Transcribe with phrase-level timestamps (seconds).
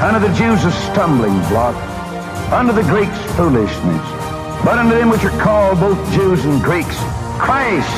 [0.00, 1.76] Unto the Jews a stumbling block,
[2.50, 4.20] Under the Greeks foolishness.
[4.64, 6.96] But unto them which are called both Jews and Greeks,
[7.38, 7.88] Christ,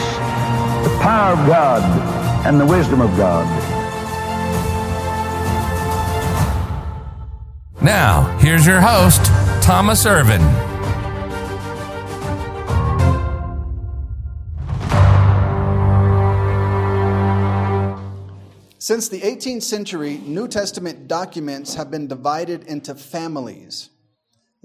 [0.83, 1.83] the power of God
[2.45, 3.47] and the wisdom of God.
[7.81, 9.25] Now, here's your host,
[9.63, 10.72] Thomas Irvin.
[18.83, 23.91] Since the 18th century, New Testament documents have been divided into families.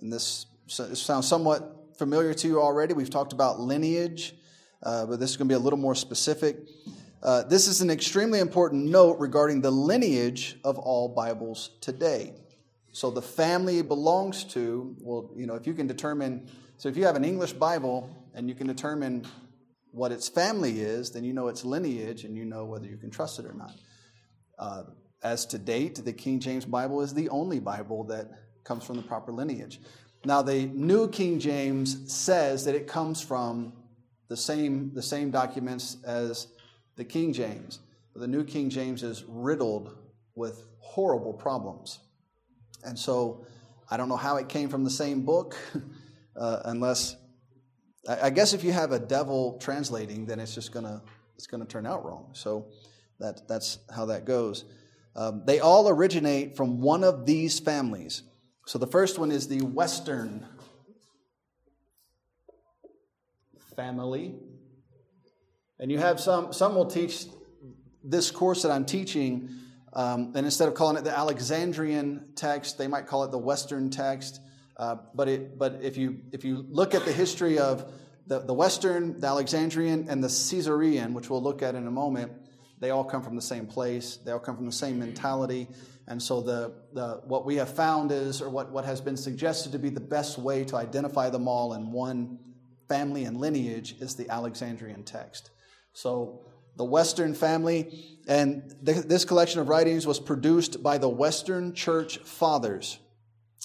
[0.02, 2.96] And this sounds somewhat familiar to you already.
[2.96, 4.34] We've talked about lineage,
[4.82, 6.58] uh, but this is going to be a little more specific.
[7.22, 12.34] Uh, this is an extremely important note regarding the lineage of all Bibles today.
[12.94, 17.06] So the family belongs to, well, you know, if you can determine, so if you
[17.06, 19.28] have an English Bible and you can determine
[19.92, 23.12] what its family is, then you know its lineage and you know whether you can
[23.12, 23.76] trust it or not.
[24.58, 24.83] Uh,
[25.23, 28.30] as to date, the King James Bible is the only Bible that
[28.63, 29.80] comes from the proper lineage.
[30.25, 33.73] Now, the New King James says that it comes from
[34.28, 36.47] the same, the same documents as
[36.96, 37.79] the King James.
[38.13, 39.96] But the New King James is riddled
[40.35, 42.00] with horrible problems.
[42.84, 43.46] And so
[43.90, 45.56] I don't know how it came from the same book,
[46.35, 47.16] uh, unless
[48.07, 51.01] I guess if you have a devil translating, then it's just gonna
[51.35, 52.29] it's gonna turn out wrong.
[52.34, 52.67] So
[53.19, 54.66] that, that's how that goes.
[55.16, 58.23] Um, they all originate from one of these families.
[58.66, 60.45] So the first one is the Western
[63.75, 64.35] family.
[65.79, 67.25] And you have some, some will teach
[68.03, 69.49] this course that I'm teaching,
[69.94, 73.89] um, and instead of calling it the Alexandrian text, they might call it the Western
[73.89, 74.39] text.
[74.78, 77.91] Uh, but, it, but if, you, if you look at the history of
[78.28, 82.31] the, the Western, the Alexandrian, and the Caesarean, which we'll look at in a moment,
[82.80, 85.68] they all come from the same place, they all come from the same mentality.
[86.10, 89.74] And so, the, the, what we have found is, or what, what has been suggested
[89.74, 92.40] to be the best way to identify them all in one
[92.88, 95.50] family and lineage is the Alexandrian text.
[95.92, 96.46] So,
[96.78, 102.20] the Western family, and th- this collection of writings was produced by the Western Church
[102.20, 103.00] Fathers,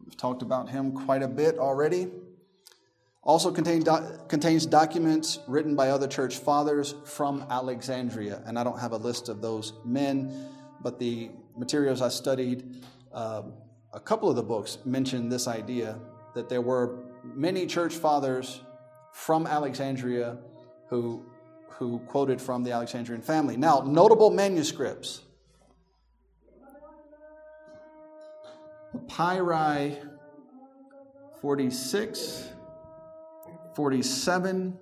[0.05, 2.07] We've talked about him quite a bit already.
[3.23, 8.43] Also contain do- contains documents written by other church fathers from Alexandria.
[8.45, 10.49] And I don't have a list of those men,
[10.79, 13.53] but the materials I studied, um,
[13.93, 15.97] a couple of the books mentioned this idea
[16.35, 18.61] that there were many church fathers
[19.11, 20.37] from Alexandria
[20.89, 21.25] who,
[21.69, 23.57] who quoted from the Alexandrian family.
[23.57, 25.21] Now, notable manuscripts.
[29.07, 29.97] Papyri
[31.41, 32.49] 46,
[33.75, 34.77] 47,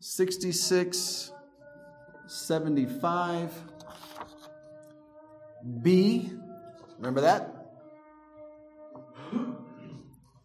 [0.00, 1.32] 66,
[2.26, 3.52] 75,
[5.82, 6.30] B,
[6.98, 7.52] remember that?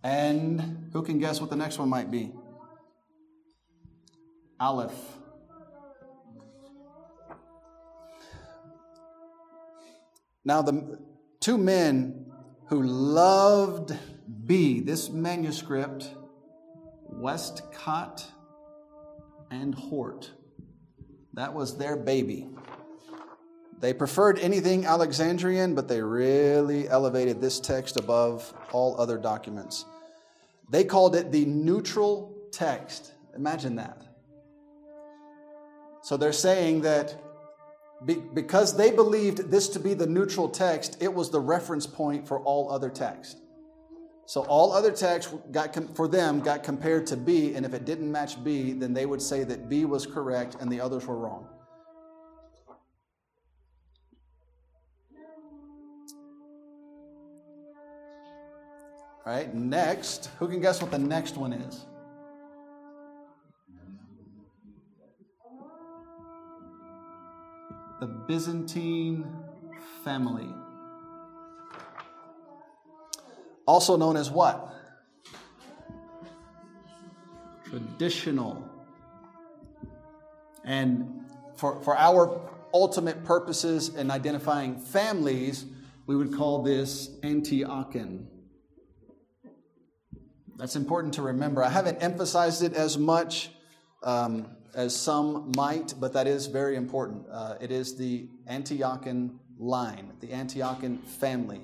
[0.04, 2.31] And who can guess what the next one might be?
[4.59, 4.94] Aleph.
[10.44, 11.00] Now, the
[11.39, 12.31] two men
[12.71, 13.94] who loved
[14.45, 16.09] B, this manuscript,
[17.03, 18.25] Westcott
[19.51, 20.31] and Hort,
[21.33, 22.47] that was their baby.
[23.81, 29.83] They preferred anything Alexandrian, but they really elevated this text above all other documents.
[30.69, 33.12] They called it the neutral text.
[33.35, 34.01] Imagine that.
[36.03, 37.21] So they're saying that
[38.06, 42.39] because they believed this to be the neutral text, it was the reference point for
[42.39, 43.38] all other text.
[44.25, 48.12] So all other texts got for them got compared to B, and if it didn't
[48.12, 51.48] match B, then they would say that B was correct and the others were wrong.
[59.24, 61.86] All right, next, who can guess what the next one is?
[68.01, 69.31] The Byzantine
[70.03, 70.50] family.
[73.68, 74.74] Also known as what?
[77.69, 78.68] Traditional.
[80.65, 81.25] And
[81.56, 82.42] for, for our
[82.74, 85.65] ultimate purposes in identifying families,
[86.07, 88.25] we would call this Antiochian.
[90.57, 91.63] That's important to remember.
[91.63, 93.51] I haven't emphasized it as much
[94.01, 97.25] um, as some might, but that is very important.
[97.31, 101.62] Uh, it is the Antiochian line, the Antiochian family,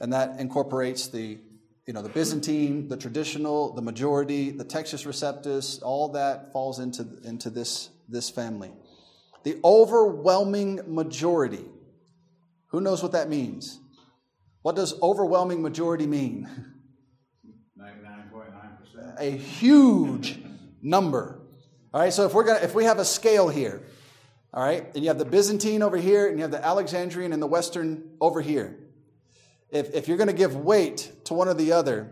[0.00, 1.38] and that incorporates the
[1.86, 5.80] you know the Byzantine, the traditional, the majority, the Textus Receptus.
[5.82, 8.72] All that falls into into this this family.
[9.44, 11.64] The overwhelming majority.
[12.68, 13.80] Who knows what that means?
[14.62, 16.48] What does overwhelming majority mean?
[17.78, 19.20] 99.9%.
[19.20, 20.38] a huge
[20.80, 21.41] number.
[21.94, 23.82] All right, so if we're gonna if we have a scale here,
[24.54, 27.42] all right, and you have the Byzantine over here, and you have the Alexandrian and
[27.42, 28.78] the Western over here.
[29.68, 32.10] If if you're gonna give weight to one or the other,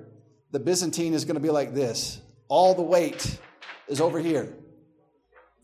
[0.50, 2.21] the Byzantine is gonna be like this.
[2.49, 3.38] All the weight
[3.88, 4.55] is over here.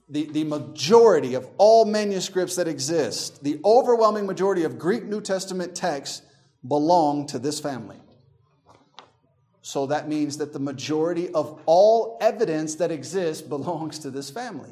[0.09, 5.75] The, the majority of all manuscripts that exist, the overwhelming majority of Greek New Testament
[5.75, 6.23] texts
[6.67, 8.01] belong to this family.
[9.67, 14.71] So that means that the majority of all evidence that exists belongs to this family.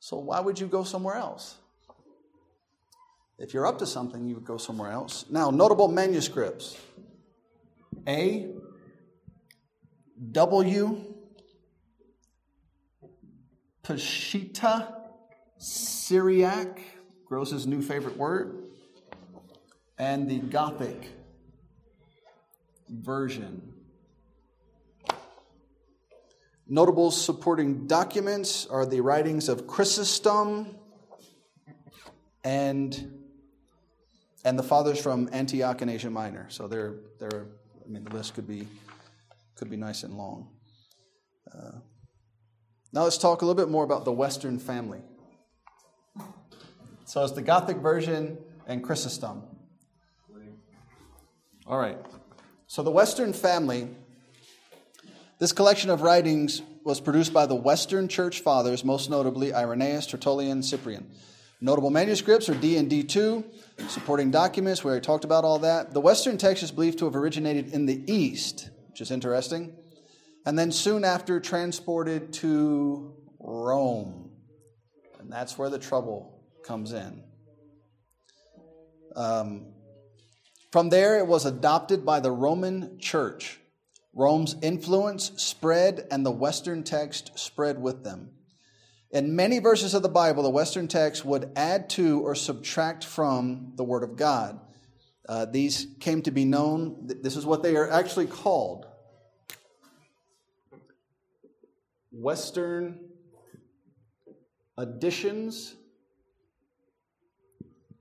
[0.00, 1.54] So why would you go somewhere else?
[3.38, 5.26] If you're up to something, you would go somewhere else.
[5.30, 6.76] Now, notable manuscripts
[8.08, 8.50] A,
[10.32, 11.14] W,
[13.84, 14.96] Peshitta,
[15.58, 16.80] Syriac,
[17.24, 18.64] Gross's new favorite word,
[19.96, 21.06] and the Gothic
[22.88, 23.71] version.
[26.72, 30.74] Notable supporting documents are the writings of Chrysostom
[32.42, 33.12] and
[34.42, 36.46] and the fathers from Antioch and Asia Minor.
[36.48, 37.48] So they're they're
[37.84, 38.66] I mean the list could be
[39.54, 40.48] could be nice and long.
[41.54, 41.72] Uh,
[42.90, 45.02] now let's talk a little bit more about the Western family.
[47.04, 49.42] So it's the Gothic version and Chrysostom.
[51.66, 51.98] All right.
[52.66, 53.90] So the Western family
[55.42, 60.62] this collection of writings was produced by the Western Church Fathers, most notably Irenaeus, Tertullian,
[60.62, 61.10] Cyprian.
[61.60, 63.42] Notable manuscripts are D and D2,
[63.88, 65.92] supporting documents, we already talked about all that.
[65.94, 69.74] The Western text is believed to have originated in the East, which is interesting,
[70.46, 74.30] and then soon after transported to Rome.
[75.18, 77.24] And that's where the trouble comes in.
[79.16, 79.72] Um,
[80.70, 83.58] from there, it was adopted by the Roman Church
[84.14, 88.30] Rome's influence spread, and the Western text spread with them.
[89.10, 93.72] In many verses of the Bible, the Western text would add to or subtract from
[93.76, 94.60] the Word of God.
[95.28, 98.86] Uh, these came to be known, this is what they are actually called
[102.10, 102.98] Western
[104.76, 105.74] additions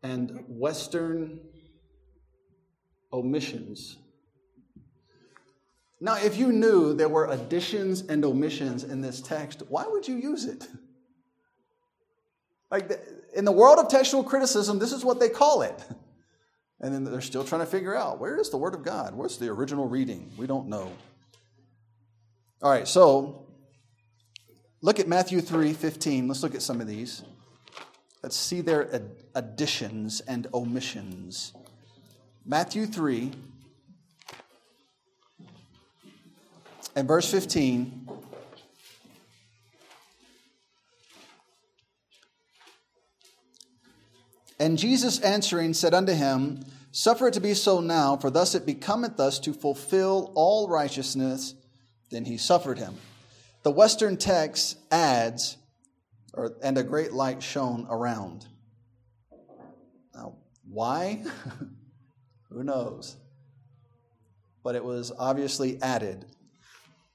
[0.03, 1.39] and Western
[3.13, 3.98] omissions.
[6.03, 10.15] Now, if you knew there were additions and omissions in this text, why would you
[10.15, 10.67] use it?
[12.72, 12.89] Like
[13.36, 15.79] in the world of textual criticism, this is what they call it.
[16.79, 19.13] And then they're still trying to figure out where is the Word of God?
[19.13, 20.31] Where's the original reading?
[20.38, 20.91] We don't know.
[22.63, 23.46] All right, so
[24.81, 26.27] look at Matthew 3 15.
[26.27, 27.22] Let's look at some of these.
[28.24, 29.03] Let's see their
[29.36, 31.53] additions and omissions.
[32.43, 33.31] Matthew 3
[36.96, 38.10] and verse 15.
[44.60, 48.66] And Jesus answering said unto him, Suffer it to be so now, for thus it
[48.66, 51.56] becometh us to fulfill all righteousness.
[52.12, 52.96] Then he suffered him.
[53.64, 55.58] The Western text adds,
[56.34, 58.46] or, and a great light shone around.
[60.14, 60.36] Now,
[60.70, 61.24] why?
[62.50, 63.16] Who knows?
[64.64, 66.26] But it was obviously added.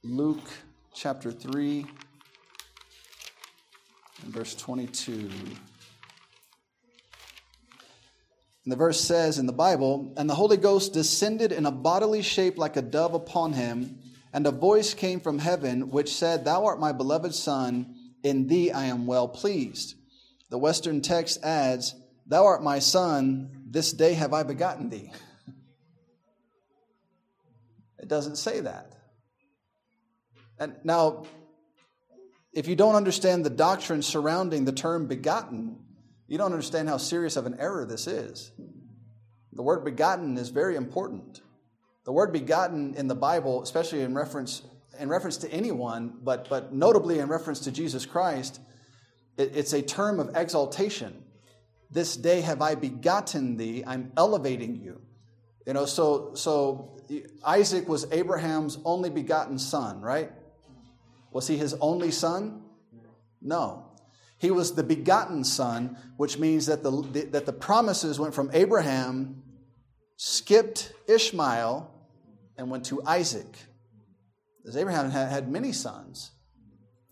[0.08, 0.48] Luke
[0.94, 1.84] chapter 3
[4.22, 5.12] and verse 22.
[5.12, 5.28] And
[8.66, 12.56] the verse says in the Bible, And the Holy Ghost descended in a bodily shape
[12.56, 13.98] like a dove upon him,
[14.32, 18.70] and a voice came from heaven which said, Thou art my beloved Son, in thee
[18.70, 19.96] I am well pleased.
[20.50, 21.96] The Western text adds,
[22.28, 25.10] Thou art my Son, this day have I begotten thee.
[27.98, 28.95] It doesn't say that.
[30.58, 31.26] And now,
[32.52, 35.78] if you don't understand the doctrine surrounding the term begotten,
[36.26, 38.50] you don't understand how serious of an error this is.
[39.52, 41.40] The word begotten is very important.
[42.04, 44.62] The word begotten in the Bible, especially in reference
[44.98, 48.60] in reference to anyone, but but notably in reference to Jesus Christ,
[49.36, 51.22] it, it's a term of exaltation.
[51.90, 53.84] This day have I begotten thee.
[53.86, 55.00] I'm elevating you.
[55.66, 56.98] You know, so so
[57.44, 60.32] Isaac was Abraham's only begotten son, right?
[61.36, 62.62] Was he his only son?
[63.42, 63.90] No.
[64.38, 66.90] He was the begotten son, which means that the,
[67.30, 69.42] that the promises went from Abraham,
[70.16, 71.92] skipped Ishmael,
[72.56, 73.54] and went to Isaac.
[74.66, 76.30] As Abraham had, had many sons.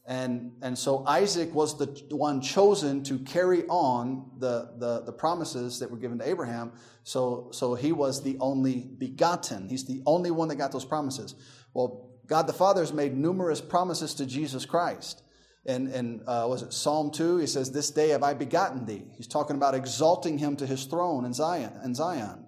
[0.06, 5.80] And, and so Isaac was the one chosen to carry on the, the, the, promises
[5.80, 6.72] that were given to Abraham.
[7.02, 9.68] So, so he was the only begotten.
[9.68, 11.34] He's the only one that got those promises.
[11.74, 15.22] Well, God the Father has made numerous promises to Jesus Christ
[15.66, 17.38] And, in uh, was it Psalm 2?
[17.38, 19.04] He says, This day have I begotten thee.
[19.16, 21.72] He's talking about exalting him to his throne in Zion.
[21.84, 22.44] In, Zion.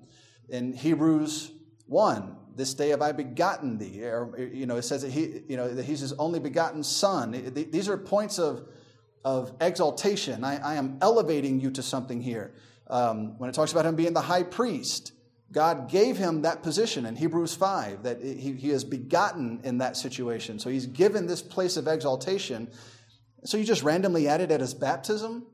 [0.49, 1.51] in Hebrews
[1.87, 4.05] 1, this day have I begotten thee.
[4.05, 7.33] Or, you know, it says that, he, you know, that he's his only begotten son.
[7.55, 8.67] These are points of,
[9.25, 10.45] of exaltation.
[10.45, 12.55] I, I am elevating you to something here.
[12.89, 15.13] Um, when it talks about him being the high priest,
[15.53, 19.97] God gave him that position in Hebrews 5, that he, he is begotten in that
[19.97, 20.59] situation.
[20.59, 22.69] So he's given this place of exaltation
[23.47, 25.47] so you just randomly added it at his baptism?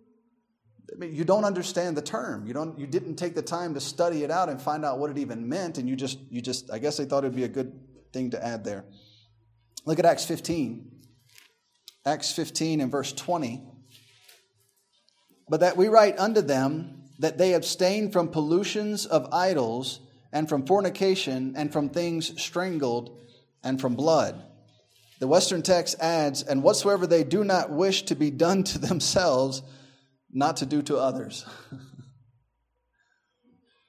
[0.92, 2.46] I mean, you don't understand the term.
[2.46, 2.78] You don't.
[2.78, 5.48] You didn't take the time to study it out and find out what it even
[5.48, 6.70] meant, and you just, you just.
[6.70, 7.72] I guess they thought it'd be a good
[8.12, 8.84] thing to add there.
[9.84, 10.90] Look at Acts 15.
[12.04, 13.62] Acts 15 and verse 20.
[15.48, 20.00] But that we write unto them that they abstain from pollutions of idols
[20.32, 23.16] and from fornication and from things strangled
[23.62, 24.42] and from blood.
[25.20, 29.62] The Western text adds, and whatsoever they do not wish to be done to themselves,
[30.32, 31.46] not to do to others.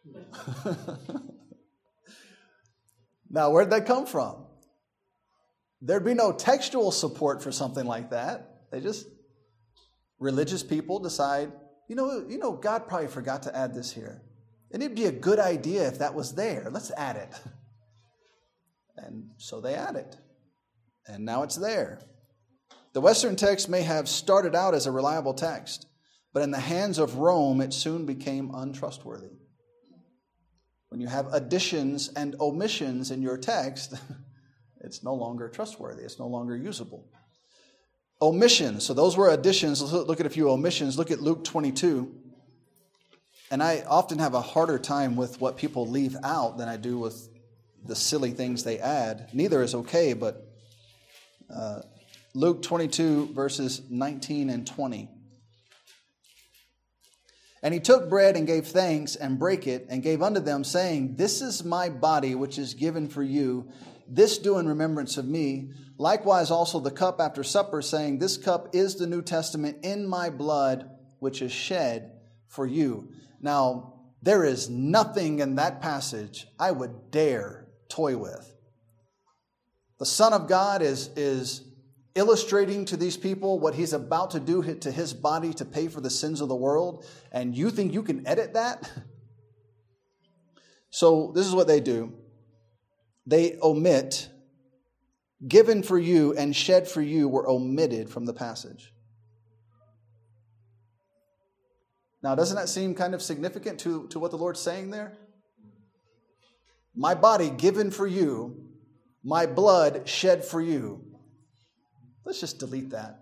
[3.31, 4.45] now, where'd that come from?
[5.81, 8.67] There'd be no textual support for something like that.
[8.71, 9.07] They just,
[10.19, 11.51] religious people decide,
[11.87, 14.21] you know, you know, God probably forgot to add this here.
[14.71, 16.69] And it'd be a good idea if that was there.
[16.71, 17.29] Let's add it.
[18.95, 20.17] And so they add it
[21.07, 21.99] and now it's there.
[22.93, 25.87] The Western text may have started out as a reliable text,
[26.33, 29.31] but in the hands of Rome, it soon became untrustworthy.
[30.89, 33.95] When you have additions and omissions in your text,
[34.81, 37.09] it's no longer trustworthy, it's no longer usable.
[38.21, 39.81] Omissions, so those were additions.
[39.81, 40.97] Let's look at a few omissions.
[40.97, 42.13] Look at Luke 22.
[43.51, 46.97] And I often have a harder time with what people leave out than I do
[46.97, 47.29] with
[47.85, 49.29] the silly things they add.
[49.33, 50.47] Neither is okay, but
[51.53, 51.81] uh,
[52.33, 55.09] Luke 22, verses 19 and 20.
[57.61, 61.15] And he took bread and gave thanks and brake it and gave unto them, saying,
[61.15, 63.69] This is my body which is given for you.
[64.07, 65.71] This do in remembrance of me.
[65.97, 70.29] Likewise also the cup after supper, saying, This cup is the New Testament in my
[70.29, 72.11] blood, which is shed
[72.47, 73.09] for you.
[73.41, 78.53] Now, there is nothing in that passage I would dare toy with.
[79.99, 81.61] The Son of God is, is
[82.15, 86.01] illustrating to these people what he's about to do to his body to pay for
[86.01, 88.89] the sins of the world, and you think you can edit that?
[90.95, 92.13] So, this is what they do
[93.25, 94.29] they omit,
[95.47, 98.93] given for you and shed for you were omitted from the passage.
[102.21, 105.17] Now, doesn't that seem kind of significant to, to what the Lord's saying there?
[106.95, 108.69] My body given for you,
[109.23, 111.03] my blood shed for you.
[112.23, 113.19] Let's just delete that.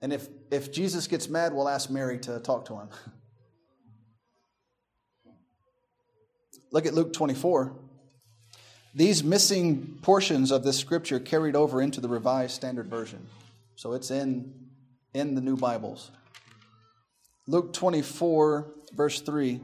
[0.00, 2.88] And if, if Jesus gets mad, we'll ask Mary to talk to him.
[6.72, 7.83] Look at Luke 24.
[8.94, 13.26] These missing portions of this scripture carried over into the Revised Standard Version.
[13.74, 14.54] So it's in,
[15.12, 16.12] in the new Bibles.
[17.48, 19.60] Luke 24, verse 3.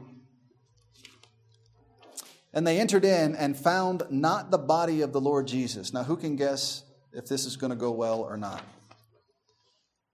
[2.53, 5.93] And they entered in and found not the body of the Lord Jesus.
[5.93, 6.83] Now, who can guess
[7.13, 8.61] if this is going to go well or not?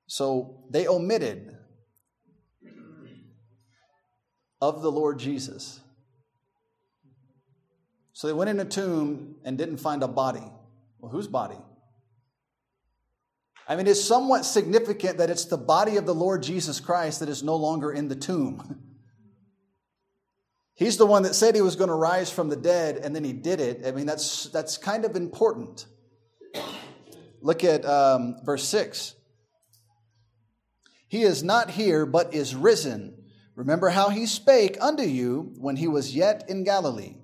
[0.05, 1.57] So they omitted
[4.61, 5.79] of the Lord Jesus.
[8.17, 10.41] So they went in a tomb and didn't find a body.
[10.97, 11.59] Well, whose body?
[13.67, 17.29] I mean, it's somewhat significant that it's the body of the Lord Jesus Christ that
[17.29, 18.81] is no longer in the tomb.
[20.73, 23.23] He's the one that said he was going to rise from the dead, and then
[23.23, 23.83] he did it.
[23.85, 25.85] I mean, that's, that's kind of important.
[27.43, 29.13] Look at um, verse 6.
[31.07, 33.15] He is not here, but is risen.
[33.55, 37.16] Remember how he spake unto you when he was yet in Galilee.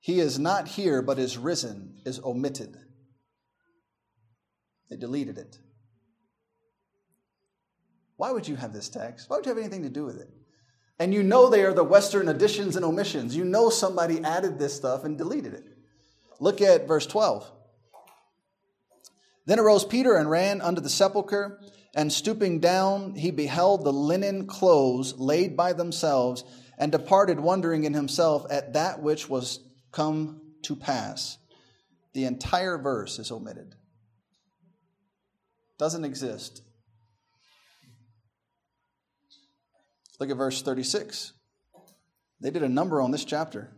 [0.00, 2.76] He is not here, but is risen, is omitted.
[4.88, 5.58] They deleted it.
[8.16, 9.30] Why would you have this text?
[9.30, 10.28] Why would you have anything to do with it?
[10.98, 13.34] And you know they are the Western additions and omissions.
[13.34, 15.64] You know somebody added this stuff and deleted it.
[16.38, 17.50] Look at verse 12.
[19.46, 21.58] Then arose Peter and ran unto the sepulchre,
[21.94, 26.44] and stooping down, he beheld the linen clothes laid by themselves,
[26.78, 29.60] and departed wondering in himself at that which was
[29.92, 31.38] come to pass.
[32.12, 33.74] The entire verse is omitted,
[35.78, 36.62] doesn't exist
[40.20, 41.32] Look at verse 36.
[42.40, 43.72] They did a number on this chapter.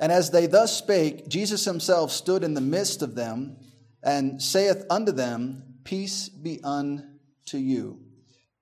[0.00, 3.58] And as they thus spake, Jesus himself stood in the midst of them
[4.02, 8.00] and saith unto them, Peace be unto you.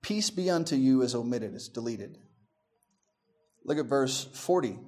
[0.01, 2.17] Peace be unto you is omitted, it's deleted.
[3.63, 4.79] Look at verse 40.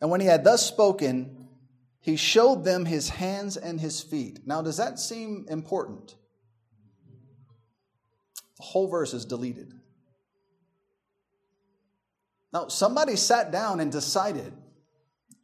[0.00, 1.48] And when he had thus spoken,
[2.00, 4.40] he showed them his hands and his feet.
[4.46, 6.14] Now, does that seem important?
[8.56, 9.74] The whole verse is deleted.
[12.52, 14.52] Now, somebody sat down and decided,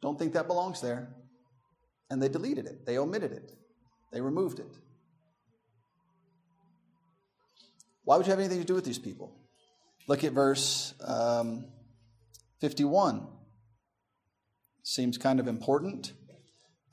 [0.01, 1.09] don't think that belongs there.
[2.09, 3.53] And they deleted it, they omitted it,
[4.11, 4.77] they removed it.
[8.05, 9.35] Why would you have anything to do with these people?
[10.07, 11.65] Look at verse um,
[12.61, 13.27] 51.
[14.89, 16.13] Seems kind of important.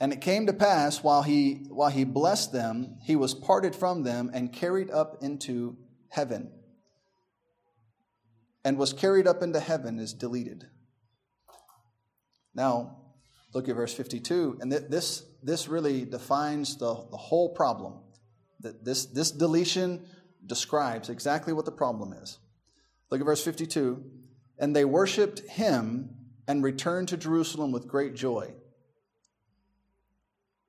[0.01, 4.03] And it came to pass while he, while he blessed them, he was parted from
[4.03, 5.77] them and carried up into
[6.09, 6.51] heaven
[8.65, 10.65] and was carried up into heaven is deleted.
[12.53, 12.97] Now,
[13.55, 18.01] look at verse 52, and this, this really defines the, the whole problem.
[18.59, 20.05] That This, this deletion
[20.45, 22.41] describes exactly what the problem is.
[23.13, 24.03] Look at verse 52.
[24.59, 28.53] And they worshiped him and returned to Jerusalem with great joy.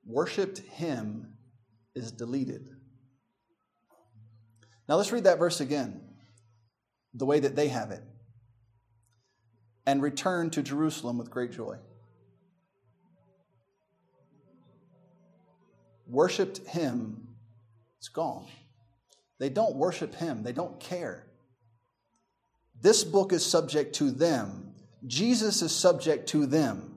[0.04, 1.34] Worshipped him
[1.94, 2.68] is deleted.
[4.88, 6.00] Now let's read that verse again,
[7.12, 8.02] the way that they have it.
[9.84, 11.76] And return to Jerusalem with great joy.
[16.06, 17.28] Worshipped him,
[17.98, 18.46] it's gone.
[19.38, 21.26] They don't worship him, they don't care.
[22.80, 24.65] This book is subject to them.
[25.04, 26.96] Jesus is subject to them.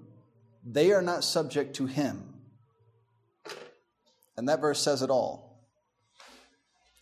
[0.63, 2.33] They are not subject to him.
[4.37, 5.49] And that verse says it all.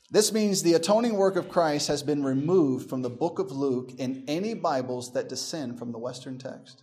[0.10, 3.92] This means the atoning work of Christ has been removed from the book of Luke
[3.98, 6.82] in any Bibles that descend from the Western text.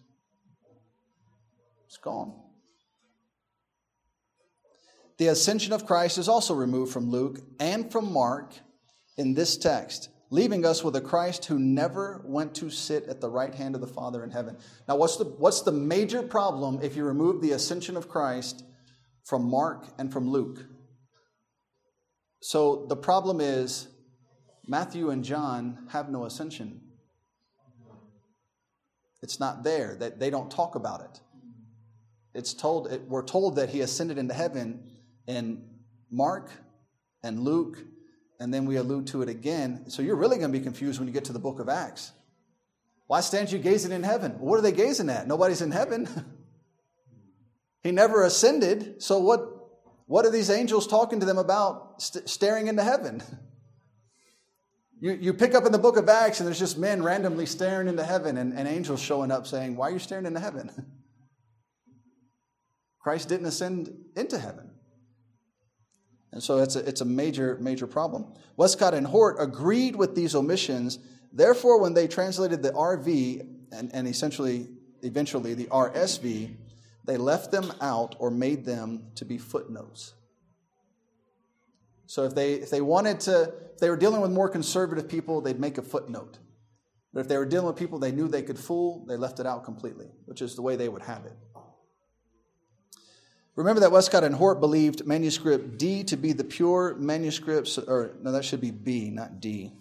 [1.87, 2.35] It's gone.
[5.16, 8.53] The ascension of Christ is also removed from Luke and from Mark
[9.16, 13.29] in this text, leaving us with a Christ who never went to sit at the
[13.29, 14.57] right hand of the Father in heaven.
[14.88, 18.64] Now, what's the, what's the major problem if you remove the ascension of Christ
[19.23, 20.66] from Mark and from Luke?
[22.40, 23.87] So the problem is
[24.66, 26.81] Matthew and John have no ascension.
[29.23, 31.20] It's not there, that they don't talk about it.
[32.35, 34.83] It's told, it, we're told that he ascended into heaven
[35.29, 35.64] in
[36.11, 36.51] Mark
[37.23, 37.79] and Luke,
[38.40, 39.88] and then we allude to it again.
[39.88, 42.12] So you're really going to be confused when you get to the book of Acts.
[43.07, 44.33] Why stand you gazing in heaven?
[44.38, 45.27] What are they gazing at?
[45.27, 46.09] Nobody's in heaven.
[47.83, 49.47] he never ascended, so what,
[50.07, 53.23] what are these angels talking to them about st- staring into heaven?
[55.01, 57.88] You, you pick up in the book of Acts, and there's just men randomly staring
[57.88, 60.70] into heaven and, and angels showing up saying, Why are you staring into heaven?
[63.01, 64.70] Christ didn't ascend into heaven.
[66.35, 68.27] And so it's a, it's a major, major problem.
[68.57, 70.99] Westcott and Hort agreed with these omissions.
[71.33, 74.66] Therefore, when they translated the RV and, and essentially,
[75.03, 76.57] eventually, the RSV,
[77.05, 80.14] they left them out or made them to be footnotes.
[82.07, 85.40] So if they, if they wanted to, if they were dealing with more conservative people,
[85.40, 86.38] they'd make a footnote.
[87.12, 89.47] But if they were dealing with people they knew they could fool, they left it
[89.47, 91.37] out completely, which is the way they would have it.
[93.57, 98.33] Remember that Westcott and Hort believed manuscript D to be the pure manuscripts, or no,
[98.33, 99.73] that should be B, not D.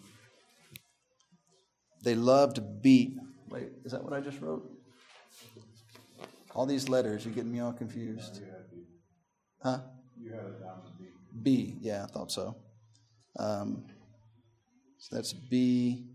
[2.04, 3.18] They loved B.
[3.50, 4.70] Wait, is that what I just wrote?
[6.54, 8.42] All these letters, you're getting me all confused.
[9.64, 9.80] Huh?
[10.22, 11.06] You had it down to B.
[11.42, 12.56] B, yeah, I thought so.
[13.40, 13.86] Um,
[15.00, 16.06] so that's B.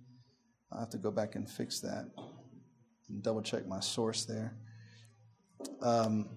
[0.71, 2.05] I'll have to go back and fix that
[3.09, 4.55] and double check my source there.
[5.83, 6.29] Um,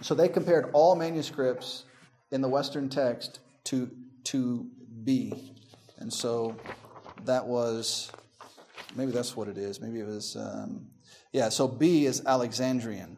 [0.00, 1.84] so they compared all manuscripts
[2.30, 3.90] in the Western text to,
[4.24, 4.66] to
[5.04, 5.54] B.
[5.98, 6.56] And so
[7.24, 8.10] that was,
[8.96, 9.80] maybe that's what it is.
[9.80, 10.88] Maybe it was, um,
[11.32, 13.16] yeah, so B is Alexandrian.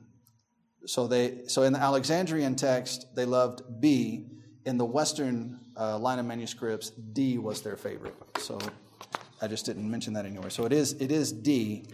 [0.87, 4.27] So, they, so in the Alexandrian text, they loved B.
[4.65, 8.15] In the Western uh, line of manuscripts, D was their favorite.
[8.39, 8.59] So
[9.41, 10.51] I just didn't mention that anywhere.
[10.51, 11.87] So it is, it is D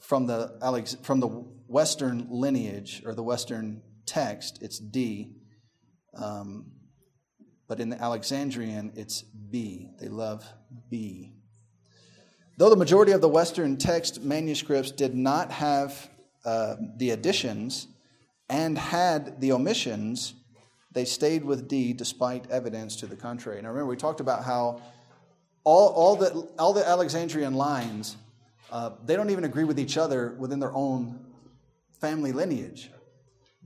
[0.00, 5.32] from the, Alex, from the Western lineage or the Western text, it's D.
[6.14, 6.72] Um,
[7.68, 9.90] but in the Alexandrian, it's B.
[10.00, 10.44] They love
[10.88, 11.32] B.
[12.58, 16.08] Though the majority of the Western text manuscripts did not have
[16.44, 17.88] uh, the additions
[18.48, 20.34] and had the omissions,
[20.92, 23.60] they stayed with D despite evidence to the contrary.
[23.60, 24.80] Now, remember, we talked about how
[25.64, 28.16] all, all, the, all the Alexandrian lines,
[28.70, 31.18] uh, they don't even agree with each other within their own
[32.00, 32.90] family lineage.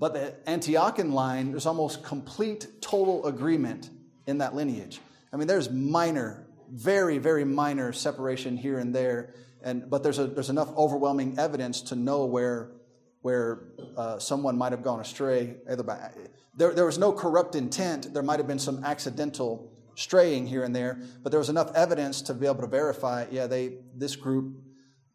[0.00, 3.90] But the Antiochian line, there's almost complete, total agreement
[4.26, 4.98] in that lineage.
[5.30, 10.26] I mean, there's minor, very, very minor separation here and there, and, but there's, a,
[10.26, 12.72] there's enough overwhelming evidence to know where,
[13.20, 15.56] where uh, someone might have gone astray.
[15.70, 16.10] Either by,
[16.56, 18.14] there, there was no corrupt intent.
[18.14, 22.22] There might have been some accidental straying here and there, but there was enough evidence
[22.22, 24.62] to be able to verify, yeah, they, this group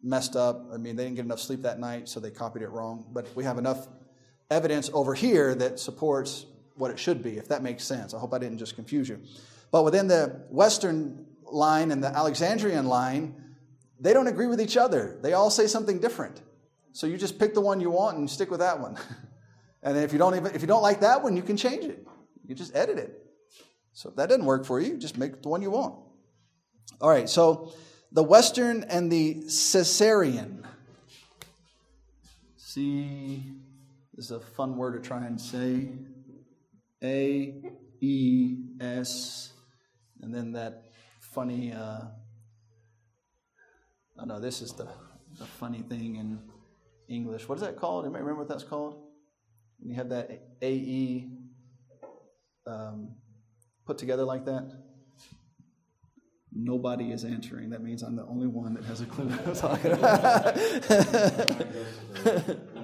[0.03, 0.67] messed up.
[0.71, 3.05] I mean, they didn't get enough sleep that night, so they copied it wrong.
[3.11, 3.87] But we have enough
[4.49, 8.13] evidence over here that supports what it should be, if that makes sense.
[8.13, 9.19] I hope I didn't just confuse you.
[9.71, 13.35] But within the Western line and the Alexandrian line,
[13.99, 15.17] they don't agree with each other.
[15.21, 16.41] They all say something different.
[16.91, 18.97] So you just pick the one you want and stick with that one.
[19.83, 22.05] and if you don't even if you don't like that one, you can change it.
[22.45, 23.21] You just edit it.
[23.93, 25.95] So if that doesn't work for you, just make the one you want.
[27.01, 27.73] All right, so
[28.11, 30.65] the Western and the Caesarean.
[32.57, 33.43] See
[34.15, 35.89] this is a fun word to try and say.
[37.03, 37.53] A
[38.01, 39.51] E S,
[40.21, 40.85] and then that
[41.19, 41.73] funny.
[41.73, 42.05] Uh,
[44.17, 44.87] oh no, this is the,
[45.37, 46.39] the funny thing in
[47.09, 47.47] English.
[47.49, 48.05] What is that called?
[48.05, 49.01] Anybody remember what that's called?
[49.79, 51.29] When you have that A E
[52.65, 53.15] um,
[53.85, 54.71] put together like that.
[56.57, 57.71] Nobody is answering.
[57.71, 60.55] That means I'm the only one that has a clue what I'm talking about.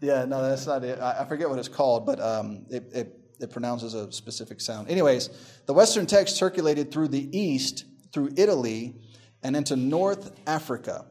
[0.00, 1.00] Yeah, no, that's not it.
[1.00, 4.88] I, forget what it's called, but um, it, it, it pronounces a specific sound.
[4.88, 5.28] Anyways,
[5.66, 8.96] the Western text circulated through the East, through Italy,
[9.42, 11.06] and into North Africa.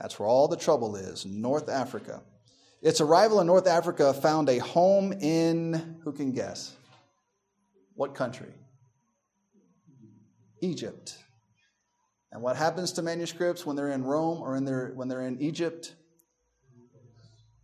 [0.00, 2.22] That's where all the trouble is, North Africa.
[2.80, 6.74] Its arrival in North Africa found a home in, who can guess?
[7.94, 8.52] What country?
[10.60, 11.16] Egypt.
[12.32, 15.40] And what happens to manuscripts when they're in Rome or in their, when they're in
[15.40, 15.94] Egypt?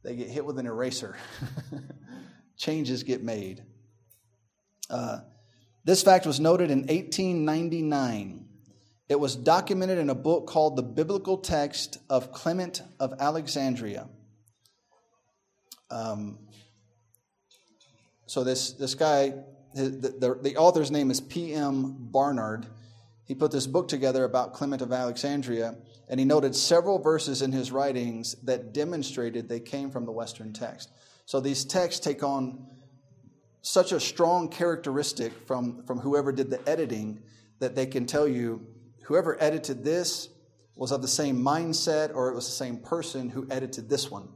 [0.09, 1.17] They get hit with an eraser.
[2.57, 3.63] Changes get made.
[4.89, 5.19] Uh,
[5.85, 8.47] this fact was noted in 1899.
[9.11, 14.09] It was documented in a book called The Biblical Text of Clement of Alexandria.
[15.91, 16.39] Um,
[18.25, 19.35] so this, this guy,
[19.75, 21.97] the, the, the author's name is P.M.
[21.99, 22.65] Barnard.
[23.27, 25.77] He put this book together about Clement of Alexandria,
[26.09, 30.53] and he noted several verses in his writings that demonstrated they came from the Western
[30.53, 30.91] text.
[31.27, 32.67] So these texts take on
[33.61, 37.23] such a strong characteristic from, from whoever did the editing
[37.59, 38.67] that they can tell you
[39.05, 40.31] whoever edited this
[40.75, 44.29] was of the same mindset or it was the same person who edited this one.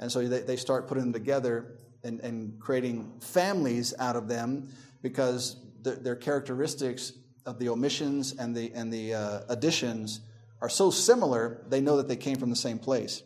[0.00, 4.68] And so they, they start putting them together and, and creating families out of them
[5.02, 7.12] because the, their characteristics
[7.46, 10.20] of the omissions and the, and the uh, additions
[10.62, 13.24] are so similar, they know that they came from the same place.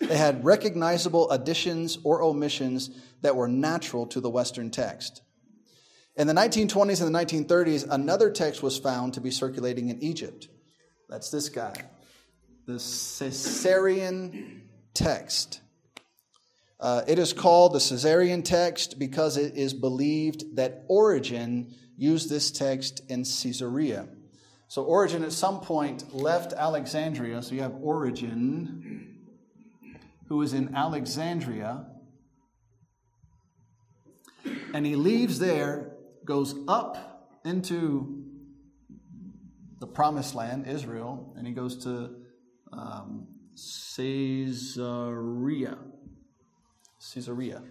[0.00, 2.88] They had recognizable additions or omissions
[3.20, 5.20] that were natural to the Western text.
[6.16, 10.48] In the 1920s and the 1930s, another text was found to be circulating in Egypt.
[11.10, 11.74] That's this guy,
[12.66, 14.62] the Caesarean
[14.94, 15.60] text.
[16.80, 22.50] Uh, it is called the Caesarean text because it is believed that Origen used this
[22.50, 24.08] text in Caesarea.
[24.72, 27.42] So Origen at some point left Alexandria.
[27.42, 29.18] So you have Origen,
[30.28, 31.84] who is in Alexandria.
[34.72, 35.92] And he leaves there,
[36.24, 38.24] goes up into
[39.78, 42.14] the promised land, Israel, and he goes to
[42.72, 43.26] um,
[43.94, 45.76] Caesarea.
[47.12, 47.62] Caesarea.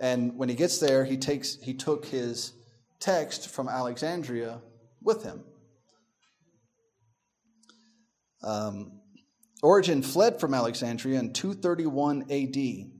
[0.00, 2.54] And when he gets there, he takes he took his
[2.98, 4.62] text from Alexandria
[5.02, 5.44] with him.
[8.42, 9.00] Um,
[9.62, 12.90] Origen fled from Alexandria in 231 AD.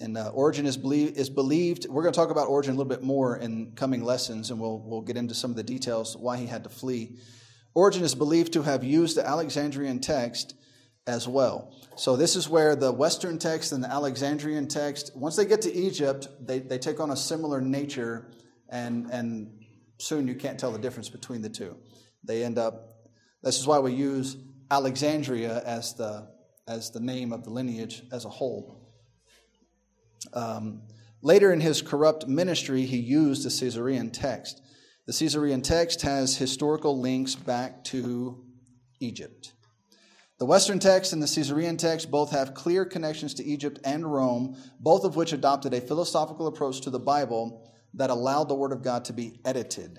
[0.00, 2.88] And uh, Origen is, believe, is believed, we're going to talk about Origen a little
[2.88, 6.38] bit more in coming lessons, and we'll, we'll get into some of the details why
[6.38, 7.18] he had to flee.
[7.74, 10.54] Origen is believed to have used the Alexandrian text
[11.06, 11.74] as well.
[11.96, 15.72] So this is where the Western text and the Alexandrian text, once they get to
[15.72, 18.26] Egypt, they, they take on a similar nature,
[18.68, 19.64] and, and
[19.98, 21.76] soon you can't tell the difference between the two.
[22.24, 22.89] They end up,
[23.42, 24.36] this is why we use
[24.70, 26.28] Alexandria as the,
[26.68, 28.92] as the name of the lineage as a whole.
[30.32, 30.82] Um,
[31.22, 34.62] later in his corrupt ministry, he used the Caesarean text.
[35.06, 38.44] The Caesarean text has historical links back to
[39.00, 39.54] Egypt.
[40.38, 44.56] The Western text and the Caesarean text both have clear connections to Egypt and Rome,
[44.78, 48.82] both of which adopted a philosophical approach to the Bible that allowed the Word of
[48.82, 49.98] God to be edited.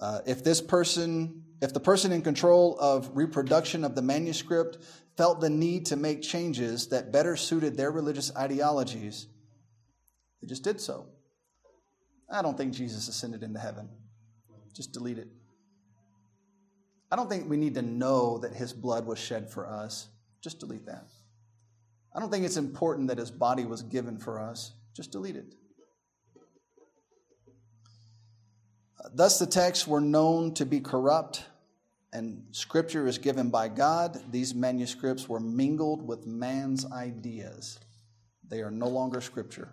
[0.00, 4.78] Uh, if this person, if the person in control of reproduction of the manuscript
[5.16, 9.28] felt the need to make changes that better suited their religious ideologies,
[10.40, 11.06] they just did so.
[12.30, 13.88] I don't think Jesus ascended into heaven.
[14.74, 15.28] Just delete it.
[17.10, 20.08] I don't think we need to know that his blood was shed for us.
[20.42, 21.06] Just delete that.
[22.14, 24.72] I don't think it's important that his body was given for us.
[24.94, 25.54] Just delete it.
[29.12, 31.44] Thus, the texts were known to be corrupt,
[32.12, 34.20] and scripture is given by God.
[34.30, 37.78] These manuscripts were mingled with man's ideas.
[38.48, 39.68] They are no longer scripture.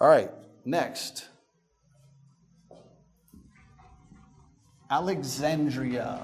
[0.00, 0.30] All right,
[0.64, 1.26] next.
[4.90, 6.20] Alexandria.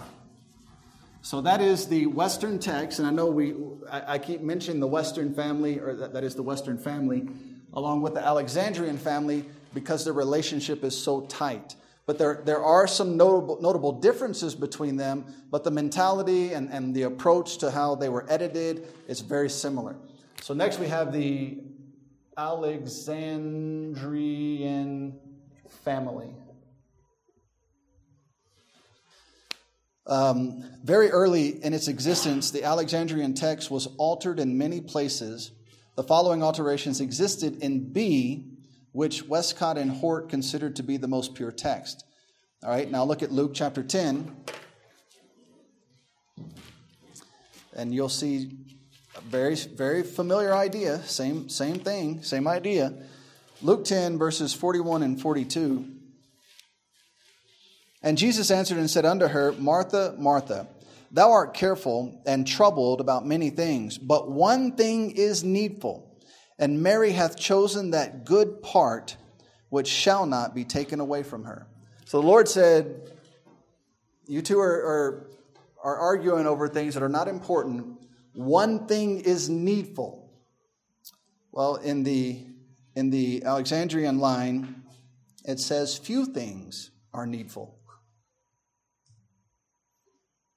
[1.23, 3.55] So that is the Western text, and I know we
[3.91, 7.29] I, keep mentioning the Western family, or that is the Western family,
[7.75, 11.75] along with the Alexandrian family, because their relationship is so tight.
[12.07, 16.95] But there, there are some notable, notable differences between them, but the mentality and, and
[16.95, 19.95] the approach to how they were edited is very similar.
[20.43, 21.59] So next we have the
[22.37, 25.19] Alexandrian
[25.85, 26.35] family.
[30.07, 35.53] Um, very early in its existence, the Alexandrian text was altered in many places.
[35.95, 38.50] The following alterations existed in B,
[38.93, 42.05] which Westcott and Hort considered to be the most pure text.
[42.63, 44.37] All right, now look at Luke chapter 10.
[47.77, 48.51] And you'll see
[49.17, 51.03] a very, very familiar idea.
[51.05, 52.93] Same, same thing, same idea.
[53.63, 55.87] Luke 10, verses 41 and 42.
[58.03, 60.67] And Jesus answered and said unto her, Martha, Martha,
[61.11, 66.10] thou art careful and troubled about many things, but one thing is needful.
[66.61, 69.17] And Mary hath chosen that good part
[69.71, 71.67] which shall not be taken away from her.
[72.05, 73.11] So the Lord said,
[74.29, 75.31] You two are, are,
[75.83, 77.99] are arguing over things that are not important.
[78.35, 80.31] One thing is needful.
[81.51, 82.45] Well, in the,
[82.95, 84.83] in the Alexandrian line,
[85.47, 87.79] it says, Few things are needful.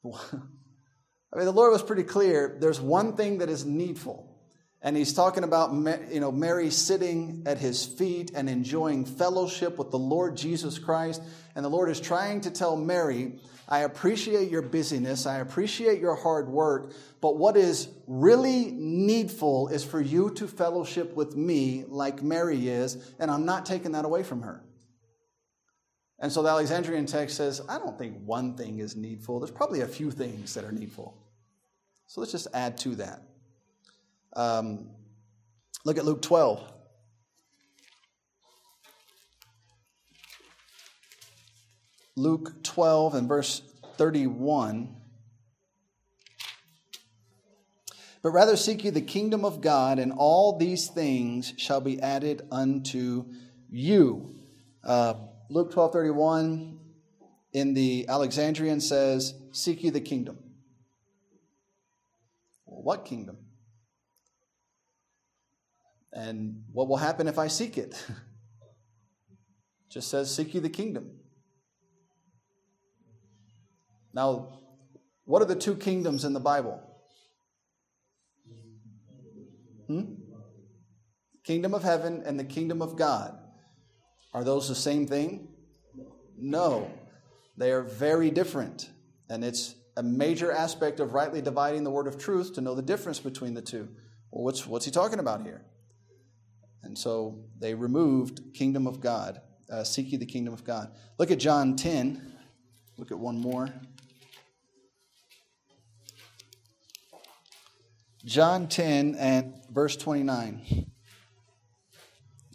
[0.06, 2.58] I mean, the Lord was pretty clear.
[2.60, 4.33] There's one thing that is needful.
[4.86, 5.72] And he's talking about
[6.12, 11.24] you know Mary sitting at his feet and enjoying fellowship with the Lord Jesus Christ.
[11.56, 16.16] And the Lord is trying to tell Mary, I appreciate your busyness, I appreciate your
[16.16, 16.92] hard work,
[17.22, 23.14] but what is really needful is for you to fellowship with me like Mary is,
[23.20, 24.62] and I'm not taking that away from her.
[26.20, 29.40] And so the Alexandrian text says, I don't think one thing is needful.
[29.40, 31.18] There's probably a few things that are needful.
[32.08, 33.22] So let's just add to that.
[34.36, 34.90] Um,
[35.86, 36.72] look at Luke 12.
[42.16, 43.62] Luke 12 and verse
[43.98, 44.96] 31.
[48.22, 52.48] But rather seek ye the kingdom of God, and all these things shall be added
[52.52, 53.26] unto
[53.70, 54.36] you.
[54.84, 55.16] Uh,
[55.50, 56.80] Luke 12 31
[57.52, 60.38] in the Alexandrian says, Seek ye the kingdom.
[62.66, 63.38] Well, what kingdom?
[66.14, 67.96] And what will happen if I seek it?
[69.90, 71.12] Just says, Seek ye the kingdom.
[74.14, 74.60] Now,
[75.26, 76.82] what are the two kingdoms in the Bible?
[79.88, 80.14] Hmm?
[81.44, 83.38] Kingdom of heaven and the kingdom of God.
[84.34, 85.48] Are those the same thing?
[86.38, 86.92] No.
[87.58, 88.90] They are very different.
[89.30, 92.82] And it's a major aspect of rightly dividing the word of truth to know the
[92.82, 93.90] difference between the two.
[94.32, 95.64] Well, what's, what's he talking about here?
[96.84, 99.42] And so they removed kingdom of God.
[99.72, 100.92] Uh, seek ye the kingdom of God.
[101.18, 102.34] Look at John 10.
[102.98, 103.70] Look at one more.
[108.26, 110.86] John 10 and verse 29.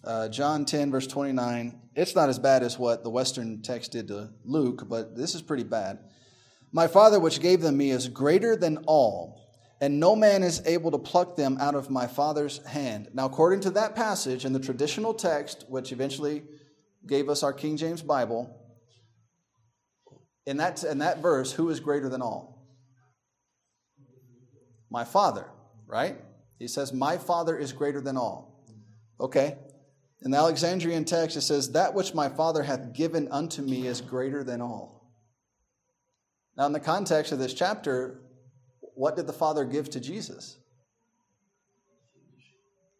[0.05, 1.81] Uh, John 10, verse 29.
[1.95, 5.43] It's not as bad as what the Western text did to Luke, but this is
[5.43, 5.99] pretty bad.
[6.73, 9.48] My Father, which gave them me, is greater than all,
[9.81, 13.09] and no man is able to pluck them out of my Father's hand.
[13.14, 16.43] Now, according to that passage in the traditional text, which eventually
[17.07, 18.55] gave us our King James Bible,
[20.47, 22.67] in that, in that verse, who is greater than all?
[24.91, 25.47] My Father,
[25.87, 26.17] right?
[26.59, 28.64] He says, My Father is greater than all.
[29.21, 29.57] Okay,
[30.23, 34.01] in the Alexandrian text, it says, That which my Father hath given unto me is
[34.01, 35.12] greater than all.
[36.57, 38.21] Now, in the context of this chapter,
[38.99, 40.59] what did the Father give to Jesus?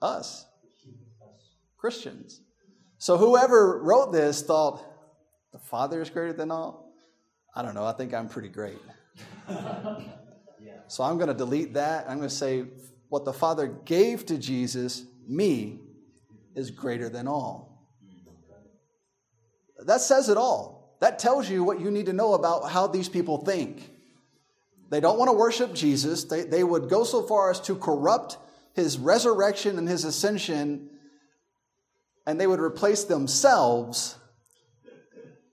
[0.01, 0.47] Us.
[1.77, 2.41] Christians.
[2.99, 4.81] So whoever wrote this thought,
[5.53, 6.93] the Father is greater than all?
[7.53, 7.85] I don't know.
[7.85, 8.79] I think I'm pretty great.
[10.87, 12.09] So I'm going to delete that.
[12.09, 12.67] I'm going to say,
[13.09, 15.81] what the Father gave to Jesus, me,
[16.55, 17.89] is greater than all.
[19.85, 20.97] That says it all.
[21.01, 23.98] That tells you what you need to know about how these people think.
[24.91, 26.25] They don't want to worship Jesus.
[26.25, 28.39] They, they would go so far as to corrupt
[28.75, 30.89] his resurrection and his ascension,
[32.27, 34.17] and they would replace themselves